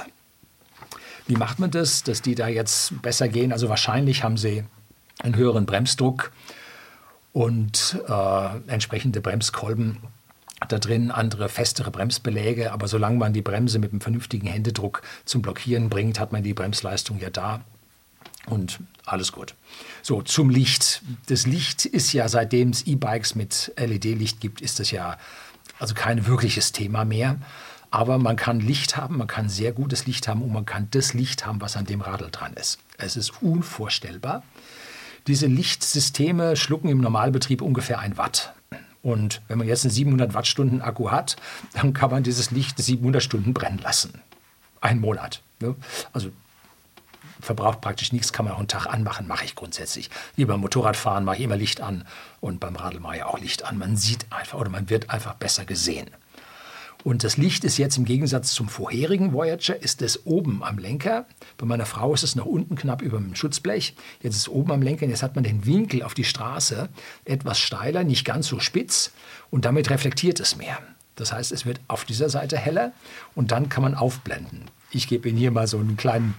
Wie 1.25 1.35
macht 1.35 1.59
man 1.59 1.71
das, 1.71 2.03
dass 2.03 2.21
die 2.21 2.35
da 2.35 2.47
jetzt 2.47 3.01
besser 3.01 3.27
gehen? 3.27 3.51
Also 3.51 3.67
wahrscheinlich 3.67 4.23
haben 4.23 4.37
sie 4.37 4.63
einen 5.19 5.35
höheren 5.35 5.65
Bremsdruck 5.65 6.31
und 7.33 7.99
äh, 8.07 8.49
entsprechende 8.67 9.19
Bremskolben 9.19 9.97
da 10.67 10.79
drin, 10.79 11.11
andere 11.11 11.49
festere 11.49 11.91
Bremsbeläge. 11.91 12.71
Aber 12.71 12.87
solange 12.87 13.17
man 13.17 13.33
die 13.33 13.41
Bremse 13.41 13.79
mit 13.79 13.91
einem 13.91 14.01
vernünftigen 14.01 14.47
Händedruck 14.47 15.01
zum 15.25 15.41
Blockieren 15.41 15.89
bringt, 15.89 16.19
hat 16.19 16.31
man 16.31 16.43
die 16.43 16.53
Bremsleistung 16.53 17.19
ja 17.19 17.29
da. 17.29 17.61
Und 18.47 18.79
alles 19.05 19.31
gut. 19.31 19.55
So, 20.01 20.21
zum 20.21 20.49
Licht. 20.49 21.01
Das 21.27 21.45
Licht 21.45 21.85
ist 21.85 22.13
ja, 22.13 22.29
seitdem 22.29 22.69
es 22.69 22.87
E-Bikes 22.87 23.35
mit 23.35 23.73
LED-Licht 23.77 24.39
gibt, 24.39 24.61
ist 24.61 24.79
das 24.79 24.91
ja 24.91 25.17
also 25.79 25.93
kein 25.93 26.25
wirkliches 26.25 26.71
Thema 26.71 27.05
mehr. 27.05 27.37
Aber 27.89 28.17
man 28.17 28.35
kann 28.35 28.59
Licht 28.59 28.97
haben, 28.97 29.17
man 29.17 29.27
kann 29.27 29.49
sehr 29.49 29.71
gutes 29.71 30.05
Licht 30.07 30.27
haben 30.27 30.41
und 30.41 30.51
man 30.51 30.65
kann 30.65 30.87
das 30.91 31.13
Licht 31.13 31.45
haben, 31.45 31.61
was 31.61 31.77
an 31.77 31.85
dem 31.85 32.01
Radl 32.01 32.29
dran 32.31 32.53
ist. 32.53 32.79
Es 32.97 33.15
ist 33.15 33.41
unvorstellbar. 33.41 34.43
Diese 35.27 35.47
Lichtsysteme 35.47 36.55
schlucken 36.55 36.89
im 36.89 36.99
Normalbetrieb 36.99 37.61
ungefähr 37.61 37.99
ein 37.99 38.17
Watt. 38.17 38.53
Und 39.07 39.41
wenn 39.47 39.57
man 39.57 39.69
jetzt 39.69 39.85
einen 39.85 39.93
700 39.93 40.33
Wattstunden 40.33 40.81
Akku 40.81 41.11
hat, 41.11 41.37
dann 41.71 41.93
kann 41.93 42.11
man 42.11 42.23
dieses 42.23 42.51
Licht 42.51 42.77
700 42.77 43.23
Stunden 43.23 43.53
brennen 43.53 43.77
lassen. 43.77 44.21
Ein 44.81 44.99
Monat. 44.99 45.41
Ne? 45.61 45.75
Also 46.11 46.29
verbraucht 47.39 47.79
praktisch 47.79 48.11
nichts, 48.11 48.33
kann 48.33 48.43
man 48.43 48.53
auch 48.53 48.59
einen 48.59 48.67
Tag 48.67 48.85
anmachen, 48.85 49.25
mache 49.25 49.45
ich 49.45 49.55
grundsätzlich. 49.55 50.09
Wie 50.35 50.43
beim 50.43 50.59
Motorradfahren 50.59 51.23
mache 51.23 51.37
ich 51.37 51.43
immer 51.43 51.55
Licht 51.55 51.79
an 51.79 52.05
und 52.41 52.59
beim 52.59 52.75
Radl 52.75 52.99
mache 52.99 53.15
ich 53.15 53.23
auch 53.23 53.39
Licht 53.39 53.63
an. 53.63 53.77
Man 53.77 53.95
sieht 53.95 54.25
einfach 54.29 54.59
oder 54.59 54.69
man 54.69 54.89
wird 54.89 55.09
einfach 55.09 55.35
besser 55.35 55.63
gesehen. 55.63 56.09
Und 57.03 57.23
das 57.23 57.37
Licht 57.37 57.63
ist 57.63 57.77
jetzt 57.77 57.97
im 57.97 58.05
Gegensatz 58.05 58.53
zum 58.53 58.67
vorherigen 58.67 59.33
Voyager, 59.33 59.81
ist 59.81 60.01
es 60.01 60.25
oben 60.25 60.63
am 60.63 60.77
Lenker. 60.77 61.25
Bei 61.57 61.65
meiner 61.65 61.85
Frau 61.85 62.13
ist 62.13 62.23
es 62.23 62.35
noch 62.35 62.45
unten 62.45 62.75
knapp 62.75 63.01
über 63.01 63.17
dem 63.17 63.35
Schutzblech. 63.35 63.95
Jetzt 64.21 64.35
ist 64.35 64.41
es 64.41 64.49
oben 64.49 64.71
am 64.71 64.81
Lenker 64.81 65.05
und 65.05 65.11
jetzt 65.11 65.23
hat 65.23 65.35
man 65.35 65.43
den 65.43 65.65
Winkel 65.65 66.03
auf 66.03 66.13
die 66.13 66.23
Straße 66.23 66.89
etwas 67.25 67.59
steiler, 67.59 68.03
nicht 68.03 68.25
ganz 68.25 68.47
so 68.47 68.59
spitz 68.59 69.11
und 69.49 69.65
damit 69.65 69.89
reflektiert 69.89 70.39
es 70.39 70.57
mehr. 70.57 70.79
Das 71.15 71.33
heißt, 71.33 71.51
es 71.51 71.65
wird 71.65 71.79
auf 71.87 72.05
dieser 72.05 72.29
Seite 72.29 72.57
heller 72.57 72.91
und 73.35 73.51
dann 73.51 73.69
kann 73.69 73.83
man 73.83 73.95
aufblenden. 73.95 74.65
Ich 74.91 75.07
gebe 75.07 75.27
Ihnen 75.27 75.37
hier 75.37 75.51
mal 75.51 75.67
so 75.67 75.79
einen 75.79 75.97
kleinen 75.97 76.35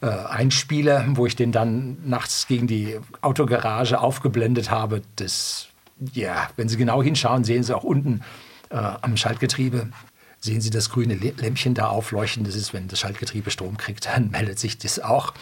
äh, 0.00 0.06
Einspieler, 0.06 1.04
wo 1.10 1.26
ich 1.26 1.36
den 1.36 1.52
dann 1.52 1.98
nachts 2.04 2.46
gegen 2.48 2.66
die 2.66 2.98
Autogarage 3.20 4.00
aufgeblendet 4.00 4.70
habe. 4.70 5.02
Das, 5.16 5.68
ja, 6.12 6.48
wenn 6.56 6.68
Sie 6.68 6.76
genau 6.76 7.02
hinschauen, 7.02 7.44
sehen 7.44 7.62
Sie 7.62 7.76
auch 7.76 7.84
unten 7.84 8.22
äh, 8.72 8.76
am 8.76 9.16
Schaltgetriebe 9.16 9.88
sehen 10.42 10.60
Sie 10.60 10.70
das 10.70 10.90
grüne 10.90 11.14
Lämpchen 11.14 11.74
da 11.74 11.86
aufleuchten. 11.86 12.44
Das 12.44 12.56
ist, 12.56 12.72
wenn 12.72 12.88
das 12.88 12.98
Schaltgetriebe 12.98 13.50
Strom 13.50 13.76
kriegt, 13.76 14.06
dann 14.12 14.30
meldet 14.30 14.58
sich 14.58 14.76
das 14.78 14.98
auch 14.98 15.32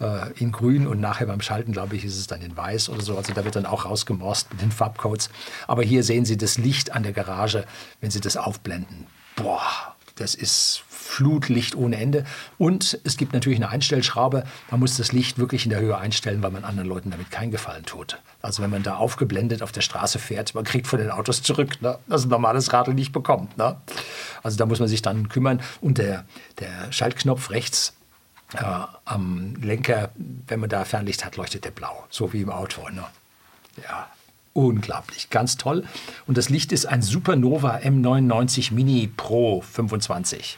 äh, 0.00 0.30
in 0.34 0.52
grün 0.52 0.86
und 0.86 1.00
nachher 1.00 1.26
beim 1.26 1.40
Schalten, 1.40 1.72
glaube 1.72 1.96
ich, 1.96 2.04
ist 2.04 2.18
es 2.18 2.26
dann 2.26 2.42
in 2.42 2.56
weiß 2.56 2.90
oder 2.90 3.02
so. 3.02 3.16
Also 3.16 3.32
da 3.32 3.44
wird 3.44 3.56
dann 3.56 3.66
auch 3.66 3.86
rausgemorst 3.86 4.52
mit 4.52 4.60
den 4.60 4.72
Farbcodes. 4.72 5.30
Aber 5.66 5.82
hier 5.82 6.04
sehen 6.04 6.24
Sie 6.24 6.36
das 6.36 6.58
Licht 6.58 6.92
an 6.92 7.02
der 7.02 7.12
Garage, 7.12 7.64
wenn 8.00 8.10
Sie 8.10 8.20
das 8.20 8.36
aufblenden. 8.36 9.06
Boah, 9.36 9.96
das 10.16 10.34
ist 10.34 10.82
Flutlicht 11.10 11.74
ohne 11.74 11.96
Ende. 11.96 12.24
Und 12.56 12.98
es 13.04 13.16
gibt 13.16 13.32
natürlich 13.32 13.58
eine 13.58 13.68
Einstellschraube. 13.68 14.44
Man 14.70 14.80
muss 14.80 14.96
das 14.96 15.10
Licht 15.10 15.38
wirklich 15.38 15.64
in 15.64 15.70
der 15.70 15.80
Höhe 15.80 15.98
einstellen, 15.98 16.42
weil 16.42 16.52
man 16.52 16.64
anderen 16.64 16.88
Leuten 16.88 17.10
damit 17.10 17.32
keinen 17.32 17.50
Gefallen 17.50 17.84
tut. 17.84 18.18
Also 18.42 18.62
wenn 18.62 18.70
man 18.70 18.84
da 18.84 18.94
aufgeblendet 18.94 19.60
auf 19.62 19.72
der 19.72 19.80
Straße 19.80 20.20
fährt, 20.20 20.54
man 20.54 20.64
kriegt 20.64 20.86
von 20.86 21.00
den 21.00 21.10
Autos 21.10 21.42
zurück, 21.42 21.82
ne? 21.82 21.98
das 22.06 22.24
ein 22.24 22.28
normales 22.28 22.72
Radl 22.72 22.94
nicht 22.94 23.12
bekommt. 23.12 23.58
Ne? 23.58 23.76
Also 24.44 24.56
da 24.56 24.66
muss 24.66 24.78
man 24.78 24.88
sich 24.88 25.02
dann 25.02 25.28
kümmern. 25.28 25.60
Und 25.80 25.98
der, 25.98 26.24
der 26.60 26.92
Schaltknopf 26.92 27.50
rechts 27.50 27.94
äh, 28.54 28.64
am 29.04 29.56
Lenker, 29.60 30.10
wenn 30.46 30.60
man 30.60 30.70
da 30.70 30.84
Fernlicht 30.84 31.24
hat, 31.24 31.36
leuchtet 31.36 31.64
der 31.64 31.72
blau, 31.72 32.04
so 32.08 32.32
wie 32.32 32.42
im 32.42 32.50
Auto. 32.50 32.88
Ne? 32.88 33.04
Ja, 33.82 34.08
unglaublich, 34.52 35.28
ganz 35.30 35.56
toll. 35.56 35.84
Und 36.28 36.38
das 36.38 36.48
Licht 36.50 36.70
ist 36.70 36.86
ein 36.86 37.02
Supernova 37.02 37.78
M99 37.78 38.72
Mini 38.72 39.08
Pro 39.08 39.60
25. 39.60 40.56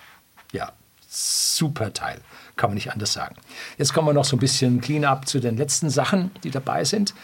Ja, 0.52 0.72
super 1.08 1.92
Teil, 1.92 2.20
kann 2.56 2.70
man 2.70 2.74
nicht 2.74 2.92
anders 2.92 3.12
sagen. 3.12 3.36
Jetzt 3.78 3.92
kommen 3.92 4.08
wir 4.08 4.14
noch 4.14 4.24
so 4.24 4.36
ein 4.36 4.40
bisschen 4.40 4.80
Clean-up 4.80 5.26
zu 5.26 5.40
den 5.40 5.56
letzten 5.56 5.90
Sachen, 5.90 6.30
die 6.44 6.50
dabei 6.50 6.84
sind. 6.84 7.14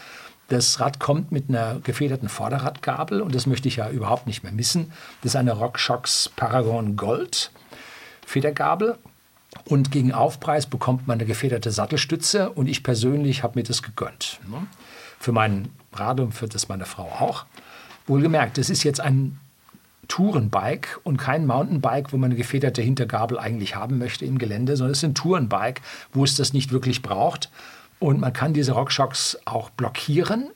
Das 0.49 0.79
Rad 0.79 0.99
kommt 0.99 1.31
mit 1.31 1.47
einer 1.47 1.79
gefederten 1.79 2.27
Vorderradgabel 2.27 3.21
und 3.21 3.35
das 3.35 3.45
möchte 3.45 3.67
ich 3.67 3.75
ja 3.75 3.89
überhaupt 3.89 4.25
nicht 4.25 4.41
mehr 4.41 4.51
missen. 4.51 4.91
Das 5.21 5.33
ist 5.33 5.35
eine 5.35 5.53
RockShox 5.53 6.31
Paragon 6.35 6.95
Gold 6.95 7.51
Federgabel 8.25 8.97
und 9.65 9.91
gegen 9.91 10.11
Aufpreis 10.11 10.65
bekommt 10.65 11.07
man 11.07 11.19
eine 11.19 11.25
gefederte 11.25 11.71
Sattelstütze 11.71 12.49
und 12.49 12.67
ich 12.67 12.83
persönlich 12.83 13.43
habe 13.43 13.59
mir 13.59 13.63
das 13.63 13.83
gegönnt. 13.83 14.39
Ne? 14.49 14.65
Für 15.19 15.31
meinen 15.31 15.69
Rad 15.93 16.19
und 16.19 16.33
für 16.33 16.47
das 16.47 16.67
meine 16.67 16.85
Frau 16.85 17.03
auch. 17.03 17.45
Wohlgemerkt, 18.07 18.57
das 18.57 18.69
ist 18.71 18.83
jetzt 18.83 19.01
ein 19.01 19.39
Tourenbike 20.09 20.99
und 21.03 21.15
kein 21.15 21.47
Mountainbike, 21.47 22.11
wo 22.11 22.17
man 22.17 22.31
eine 22.31 22.37
gefederte 22.37 22.81
Hintergabel 22.81 23.39
eigentlich 23.39 23.75
haben 23.75 23.97
möchte 23.97 24.25
im 24.25 24.37
Gelände, 24.37 24.75
sondern 24.75 24.91
es 24.91 24.97
ist 24.97 25.05
ein 25.05 25.15
Tourenbike, 25.15 25.81
wo 26.11 26.25
es 26.25 26.35
das 26.35 26.51
nicht 26.51 26.73
wirklich 26.73 27.01
braucht. 27.01 27.49
Und 27.99 28.19
man 28.19 28.33
kann 28.33 28.53
diese 28.53 28.73
RockShox 28.73 29.39
auch 29.45 29.69
blockieren, 29.69 30.49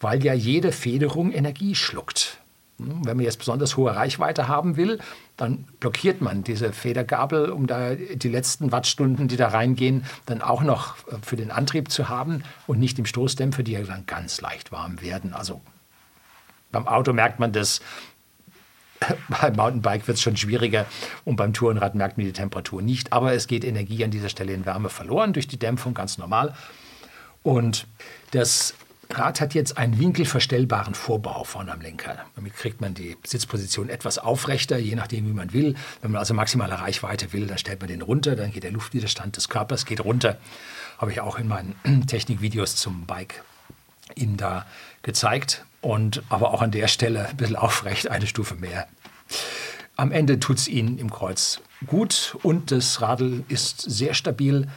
weil 0.00 0.22
ja 0.24 0.34
jede 0.34 0.70
Federung 0.70 1.32
Energie 1.32 1.74
schluckt. 1.74 2.38
Hm, 2.78 3.04
wenn 3.04 3.16
man 3.16 3.24
jetzt 3.24 3.38
besonders 3.38 3.76
hohe 3.76 3.94
Reichweite 3.94 4.46
haben 4.48 4.76
will, 4.76 4.98
dann 5.36 5.64
blockiert 5.80 6.20
man 6.20 6.44
diese 6.44 6.72
Federgabel, 6.72 7.50
um 7.50 7.66
da 7.66 7.94
die 7.94 8.28
letzten 8.28 8.72
Wattstunden, 8.72 9.28
die 9.28 9.36
da 9.36 9.48
reingehen, 9.48 10.04
dann 10.26 10.42
auch 10.42 10.62
noch 10.62 10.96
äh, 11.08 11.16
für 11.22 11.36
den 11.36 11.50
Antrieb 11.50 11.90
zu 11.90 12.08
haben 12.08 12.42
und 12.66 12.78
nicht 12.78 12.98
im 12.98 13.06
Stoßdämpfer, 13.06 13.62
die 13.62 13.72
ja 13.72 13.82
dann 13.82 14.06
ganz 14.06 14.40
leicht 14.40 14.72
warm 14.72 15.00
werden. 15.00 15.32
Also 15.32 15.60
beim 16.70 16.86
Auto 16.86 17.12
merkt 17.12 17.40
man 17.40 17.52
das, 17.52 17.80
beim 19.40 19.54
Mountainbike 19.54 20.06
wird 20.06 20.16
es 20.16 20.22
schon 20.22 20.36
schwieriger 20.36 20.86
und 21.24 21.36
beim 21.36 21.52
Tourenrad 21.52 21.94
merkt 21.94 22.18
man 22.18 22.26
die 22.26 22.32
Temperatur 22.32 22.82
nicht. 22.82 23.12
Aber 23.12 23.32
es 23.32 23.46
geht 23.46 23.64
Energie 23.64 24.04
an 24.04 24.10
dieser 24.10 24.28
Stelle 24.28 24.52
in 24.52 24.66
Wärme 24.66 24.88
verloren 24.88 25.32
durch 25.32 25.48
die 25.48 25.58
Dämpfung, 25.58 25.94
ganz 25.94 26.18
normal. 26.18 26.54
Und 27.42 27.86
das 28.32 28.74
Rad 29.10 29.40
hat 29.40 29.54
jetzt 29.54 29.78
einen 29.78 29.98
winkelverstellbaren 29.98 30.94
Vorbau 30.94 31.44
vorne 31.44 31.72
am 31.72 31.80
Lenker. 31.80 32.26
Damit 32.36 32.54
kriegt 32.54 32.82
man 32.82 32.92
die 32.92 33.16
Sitzposition 33.26 33.88
etwas 33.88 34.18
aufrechter, 34.18 34.76
je 34.76 34.94
nachdem, 34.96 35.26
wie 35.26 35.32
man 35.32 35.54
will. 35.54 35.76
Wenn 36.02 36.10
man 36.10 36.18
also 36.18 36.34
maximale 36.34 36.78
Reichweite 36.78 37.32
will, 37.32 37.46
dann 37.46 37.56
stellt 37.56 37.80
man 37.80 37.88
den 37.88 38.02
runter, 38.02 38.36
dann 38.36 38.52
geht 38.52 38.64
der 38.64 38.70
Luftwiderstand 38.70 39.36
des 39.36 39.48
Körpers 39.48 39.86
geht 39.86 40.04
runter. 40.04 40.36
Habe 40.98 41.12
ich 41.12 41.20
auch 41.20 41.38
in 41.38 41.48
meinen 41.48 41.74
Technikvideos 42.06 42.76
zum 42.76 43.06
Bike 43.06 43.42
Ihnen 44.14 44.36
da 44.36 44.66
gezeigt. 45.02 45.64
Und 45.80 46.22
aber 46.28 46.52
auch 46.52 46.60
an 46.60 46.72
der 46.72 46.88
Stelle 46.88 47.28
ein 47.28 47.36
bisschen 47.36 47.56
aufrecht, 47.56 48.10
eine 48.10 48.26
Stufe 48.26 48.56
mehr. 48.56 48.88
Am 49.96 50.10
Ende 50.10 50.40
tut 50.40 50.58
es 50.58 50.68
Ihnen 50.68 50.98
im 50.98 51.10
Kreuz 51.10 51.60
gut 51.86 52.36
und 52.42 52.72
das 52.72 53.00
Radl 53.00 53.44
ist 53.48 53.80
sehr 53.82 54.14
stabil 54.14 54.68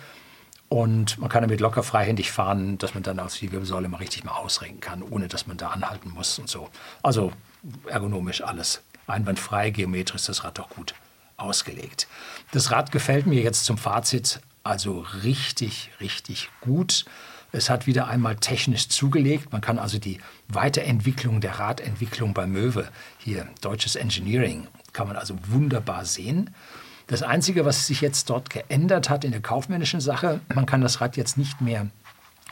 und 0.70 1.18
man 1.18 1.30
kann 1.30 1.42
damit 1.42 1.60
locker 1.60 1.84
freihändig 1.84 2.32
fahren, 2.32 2.78
dass 2.78 2.94
man 2.94 3.04
dann 3.04 3.20
auch 3.20 3.30
die 3.32 3.52
Wirbelsäule 3.52 3.90
mal 3.90 3.98
richtig 3.98 4.24
mal 4.24 4.34
ausrenken 4.34 4.80
kann, 4.80 5.04
ohne 5.04 5.28
dass 5.28 5.48
man 5.48 5.58
da 5.58 5.70
anhalten 5.70 6.12
muss 6.12 6.40
und 6.40 6.50
so. 6.50 6.70
Also 7.04 7.34
ergonomisch 7.88 8.42
alles 8.42 8.82
einwandfrei, 9.08 9.72
geometrisch 9.72 10.26
das 10.28 10.44
Rad 10.44 10.60
doch 10.60 10.70
gut 10.70 10.94
ausgelegt. 11.38 12.08
Das 12.52 12.72
Rad 12.72 12.92
gefällt 12.92 13.26
mir 13.26 13.42
jetzt 13.42 13.66
zum 13.66 13.78
Fazit 13.78 14.40
also 14.64 15.06
richtig, 15.24 15.90
richtig 16.00 16.50
gut. 16.62 17.06
Es 17.52 17.70
hat 17.70 17.86
wieder 17.86 18.08
einmal 18.08 18.38
technisch 18.38 18.88
zugelegt. 18.88 19.52
Man 19.52 19.62
kann 19.62 19.78
also 19.78 20.00
die 20.00 20.20
Weiterentwicklung 20.48 21.42
der 21.42 21.60
Radentwicklung 21.60 22.34
bei 22.34 22.48
Möwe, 22.48 22.88
hier 23.18 23.48
deutsches 23.62 23.96
Engineering, 23.96 24.68
kann 24.94 25.08
man 25.08 25.18
also 25.18 25.36
wunderbar 25.48 26.06
sehen. 26.06 26.52
Das 27.08 27.24
Einzige, 27.24 27.66
was 27.66 27.88
sich 27.88 28.00
jetzt 28.00 28.30
dort 28.30 28.50
geändert 28.50 29.10
hat 29.10 29.26
in 29.26 29.32
der 29.32 29.42
kaufmännischen 29.42 30.00
Sache, 30.00 30.40
man 30.54 30.66
kann 30.66 30.82
das 30.82 31.02
Rad 31.02 31.18
jetzt 31.18 31.38
nicht 31.38 31.60
mehr 31.60 31.88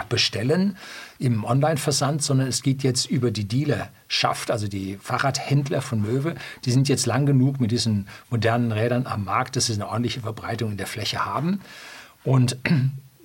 bestellen 0.08 0.78
im 1.18 1.44
Online-Versand, 1.44 2.22
sondern 2.22 2.48
es 2.48 2.62
geht 2.62 2.84
jetzt 2.84 3.06
über 3.06 3.32
die 3.32 3.48
Dealerschaft, 3.48 4.52
also 4.52 4.68
die 4.68 4.98
Fahrradhändler 5.02 5.82
von 5.82 6.02
Möwe. 6.02 6.36
Die 6.66 6.72
sind 6.72 6.88
jetzt 6.88 7.06
lang 7.06 7.26
genug 7.26 7.60
mit 7.60 7.72
diesen 7.72 8.08
modernen 8.30 8.72
Rädern 8.72 9.08
am 9.08 9.26
Markt, 9.26 9.56
dass 9.56 9.66
sie 9.66 9.74
eine 9.74 9.88
ordentliche 9.88 10.22
Verbreitung 10.22 10.72
in 10.72 10.78
der 10.78 10.88
Fläche 10.88 11.26
haben. 11.26 11.62
Und 12.24 12.58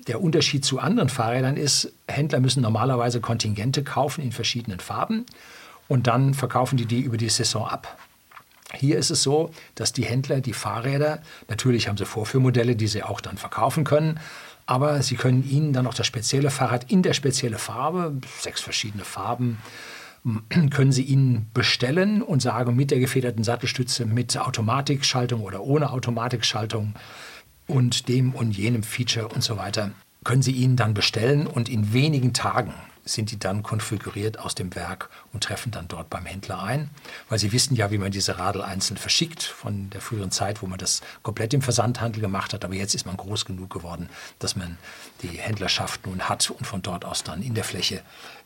der 0.06 0.20
Unterschied 0.20 0.64
zu 0.64 0.78
anderen 0.78 1.08
Fahrrädern 1.08 1.56
ist, 1.56 1.92
Händler 2.08 2.40
müssen 2.40 2.62
normalerweise 2.62 3.20
Kontingente 3.20 3.82
kaufen 3.82 4.22
in 4.22 4.32
verschiedenen 4.32 4.80
Farben 4.80 5.26
und 5.88 6.06
dann 6.06 6.34
verkaufen 6.34 6.76
die 6.76 6.86
die 6.86 7.00
über 7.00 7.16
die 7.16 7.28
Saison 7.28 7.66
ab. 7.66 7.98
Hier 8.74 8.98
ist 8.98 9.10
es 9.10 9.22
so, 9.22 9.50
dass 9.74 9.92
die 9.92 10.04
Händler 10.04 10.40
die 10.40 10.52
Fahrräder, 10.52 11.22
natürlich 11.48 11.88
haben 11.88 11.96
sie 11.96 12.06
Vorführmodelle, 12.06 12.76
die 12.76 12.88
sie 12.88 13.02
auch 13.02 13.20
dann 13.20 13.36
verkaufen 13.36 13.84
können, 13.84 14.18
aber 14.66 15.02
sie 15.02 15.16
können 15.16 15.48
ihnen 15.48 15.72
dann 15.72 15.86
auch 15.86 15.94
das 15.94 16.06
spezielle 16.06 16.50
Fahrrad 16.50 16.90
in 16.90 17.02
der 17.02 17.12
speziellen 17.12 17.58
Farbe, 17.58 18.14
sechs 18.40 18.60
verschiedene 18.60 19.04
Farben, 19.04 19.58
können 20.70 20.92
Sie 20.92 21.02
ihnen 21.02 21.50
bestellen 21.52 22.22
und 22.22 22.40
sagen, 22.40 22.74
mit 22.74 22.90
der 22.90 22.98
gefederten 22.98 23.44
Sattelstütze, 23.44 24.06
mit 24.06 24.38
Automatikschaltung 24.38 25.42
oder 25.42 25.62
ohne 25.62 25.90
Automatikschaltung 25.90 26.94
und 27.66 28.08
dem 28.08 28.34
und 28.34 28.56
jenem 28.56 28.82
Feature 28.82 29.28
und 29.28 29.42
so 29.42 29.56
weiter, 29.56 29.92
können 30.24 30.42
Sie 30.42 30.52
ihnen 30.52 30.76
dann 30.76 30.94
bestellen 30.94 31.46
und 31.46 31.68
in 31.68 31.92
wenigen 31.92 32.32
Tagen 32.32 32.74
sind 33.04 33.30
die 33.30 33.38
dann 33.38 33.62
konfiguriert 33.62 34.38
aus 34.38 34.54
dem 34.54 34.74
Werk 34.74 35.10
und 35.32 35.44
treffen 35.44 35.70
dann 35.70 35.88
dort 35.88 36.08
beim 36.10 36.24
Händler 36.24 36.62
ein, 36.62 36.90
weil 37.28 37.38
sie 37.38 37.52
wissen 37.52 37.76
ja, 37.76 37.90
wie 37.90 37.98
man 37.98 38.10
diese 38.10 38.38
Radl 38.38 38.62
einzeln 38.62 38.96
verschickt 38.96 39.42
von 39.42 39.90
der 39.90 40.00
früheren 40.00 40.30
Zeit, 40.30 40.62
wo 40.62 40.66
man 40.66 40.78
das 40.78 41.02
komplett 41.22 41.54
im 41.54 41.62
Versandhandel 41.62 42.22
gemacht 42.22 42.54
hat. 42.54 42.64
Aber 42.64 42.74
jetzt 42.74 42.94
ist 42.94 43.06
man 43.06 43.16
groß 43.16 43.44
genug 43.44 43.70
geworden, 43.70 44.08
dass 44.38 44.56
man 44.56 44.78
die 45.22 45.28
Händlerschaft 45.28 46.06
nun 46.06 46.28
hat 46.28 46.50
und 46.50 46.66
von 46.66 46.82
dort 46.82 47.04
aus 47.04 47.22
dann 47.22 47.42
in 47.42 47.54
der 47.54 47.64
Fläche 47.64 48.02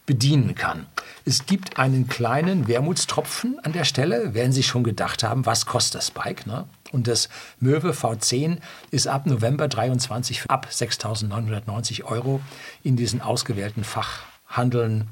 bedienen 0.08 0.54
kann. 0.54 0.86
Es 1.26 1.44
gibt 1.44 1.78
einen 1.78 2.08
kleinen 2.08 2.66
Wermutstropfen 2.66 3.60
an 3.62 3.74
der 3.74 3.84
Stelle. 3.84 4.32
Werden 4.32 4.52
Sie 4.52 4.62
schon 4.62 4.82
gedacht 4.82 5.22
haben, 5.22 5.44
was 5.44 5.66
kostet 5.66 5.96
das 5.96 6.10
Bike? 6.10 6.46
Ne? 6.46 6.66
Und 6.92 7.06
das 7.06 7.28
Möwe 7.60 7.90
V10 7.90 8.56
ist 8.90 9.06
ab 9.06 9.26
November 9.26 9.68
23 9.68 10.44
ab 10.48 10.66
6.990 10.72 12.04
Euro 12.04 12.40
in 12.82 12.96
diesen 12.96 13.20
ausgewählten 13.20 13.84
Fach 13.84 14.20
Handeln 14.46 15.08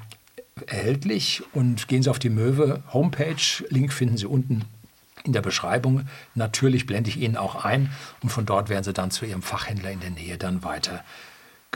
erhältlich 0.65 1.43
und 1.53 1.87
gehen 1.87 2.01
Sie 2.01 2.09
auf 2.09 2.17
die 2.17 2.31
Möwe 2.31 2.81
Homepage. 2.91 3.63
Link 3.69 3.93
finden 3.93 4.17
Sie 4.17 4.25
unten 4.25 4.65
in 5.23 5.33
der 5.33 5.43
Beschreibung. 5.43 6.07
Natürlich 6.33 6.87
blende 6.87 7.11
ich 7.11 7.17
Ihnen 7.17 7.37
auch 7.37 7.63
ein 7.63 7.91
und 8.23 8.29
von 8.29 8.47
dort 8.47 8.69
werden 8.69 8.83
Sie 8.83 8.93
dann 8.93 9.11
zu 9.11 9.25
Ihrem 9.27 9.43
Fachhändler 9.43 9.91
in 9.91 9.99
der 9.99 10.09
Nähe 10.09 10.39
dann 10.39 10.63
weiter 10.63 11.03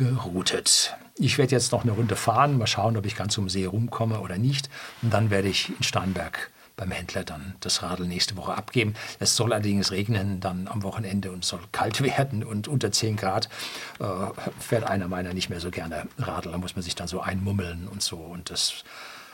geroutet. 0.02 0.96
Ich 1.16 1.38
werde 1.38 1.52
jetzt 1.52 1.72
noch 1.72 1.84
eine 1.84 1.92
Runde 1.92 2.16
fahren, 2.16 2.58
mal 2.58 2.66
schauen, 2.66 2.98
ob 2.98 3.06
ich 3.06 3.16
ganz 3.16 3.38
um 3.38 3.50
See 3.50 3.66
rumkomme 3.66 4.20
oder 4.20 4.40
nicht. 4.40 4.70
Und 5.04 5.14
dann 5.14 5.30
werde 5.30 5.48
ich 5.48 5.70
in 5.70 5.84
Starnberg 5.84 6.50
beim 6.76 6.90
Händler 6.90 7.24
dann 7.24 7.54
das 7.60 7.84
Radl 7.84 8.08
nächste 8.08 8.36
Woche 8.36 8.56
abgeben. 8.56 8.96
Es 9.20 9.36
soll 9.36 9.54
allerdings 9.54 9.92
regnen 9.92 10.40
dann 10.40 10.68
am 10.68 10.82
Wochenende 10.82 11.32
und 11.32 11.46
soll 11.46 11.60
kalt 11.72 12.02
werden 12.18 12.44
und 12.44 12.68
unter 12.68 12.92
10 12.92 13.16
Grad 13.18 13.48
äh, 14.00 14.06
fährt 14.60 14.86
einer 14.86 15.08
meiner 15.08 15.36
nicht 15.36 15.52
mehr 15.52 15.60
so 15.60 15.70
gerne 15.70 16.08
Radl. 16.18 16.52
Da 16.52 16.58
muss 16.58 16.76
man 16.76 16.82
sich 16.82 16.96
dann 16.96 17.08
so 17.08 17.22
einmummeln 17.22 17.88
und 17.88 18.02
so 18.02 18.18
und 18.18 18.50
das 18.50 18.84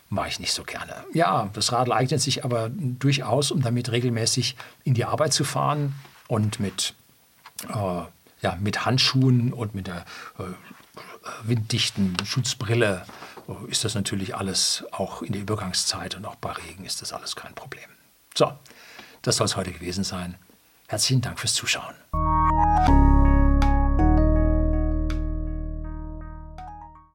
mache 0.09 0.27
ich 0.27 0.39
nicht 0.41 0.51
so 0.51 0.63
gerne. 0.63 0.95
Ja, 1.13 1.49
das 1.53 1.71
Radl 1.71 1.93
eignet 1.93 2.21
sich 2.21 2.43
aber 2.43 2.69
durchaus, 2.69 3.51
um 3.51 3.61
damit 3.61 3.89
regelmäßig 3.89 4.57
in 4.83 4.95
die 4.95 5.05
Arbeit 5.05 5.31
zu 5.31 5.45
fahren 5.45 5.95
und 6.27 6.59
mit, 6.59 6.93
äh, 7.69 8.01
ja, 8.41 8.57
mit 8.59 8.85
Handschuhen 8.85 9.53
und 9.53 9.75
mit 9.75 9.87
der 9.87 10.05
äh, 10.37 10.43
winddichten 11.43 12.15
Schutzbrille 12.25 13.05
ist 13.67 13.85
das 13.85 13.95
natürlich 13.95 14.35
alles 14.35 14.83
auch 14.91 15.21
in 15.21 15.31
der 15.31 15.41
Übergangszeit 15.41 16.15
und 16.15 16.25
auch 16.25 16.35
bei 16.35 16.51
Regen 16.51 16.85
ist 16.85 17.01
das 17.01 17.13
alles 17.13 17.35
kein 17.35 17.55
Problem. 17.55 17.89
So, 18.35 18.51
das 19.21 19.37
soll 19.37 19.45
es 19.45 19.55
heute 19.55 19.71
gewesen 19.71 20.03
sein. 20.03 20.35
Herzlichen 20.87 21.21
Dank 21.21 21.39
fürs 21.39 21.53
Zuschauen. 21.53 21.95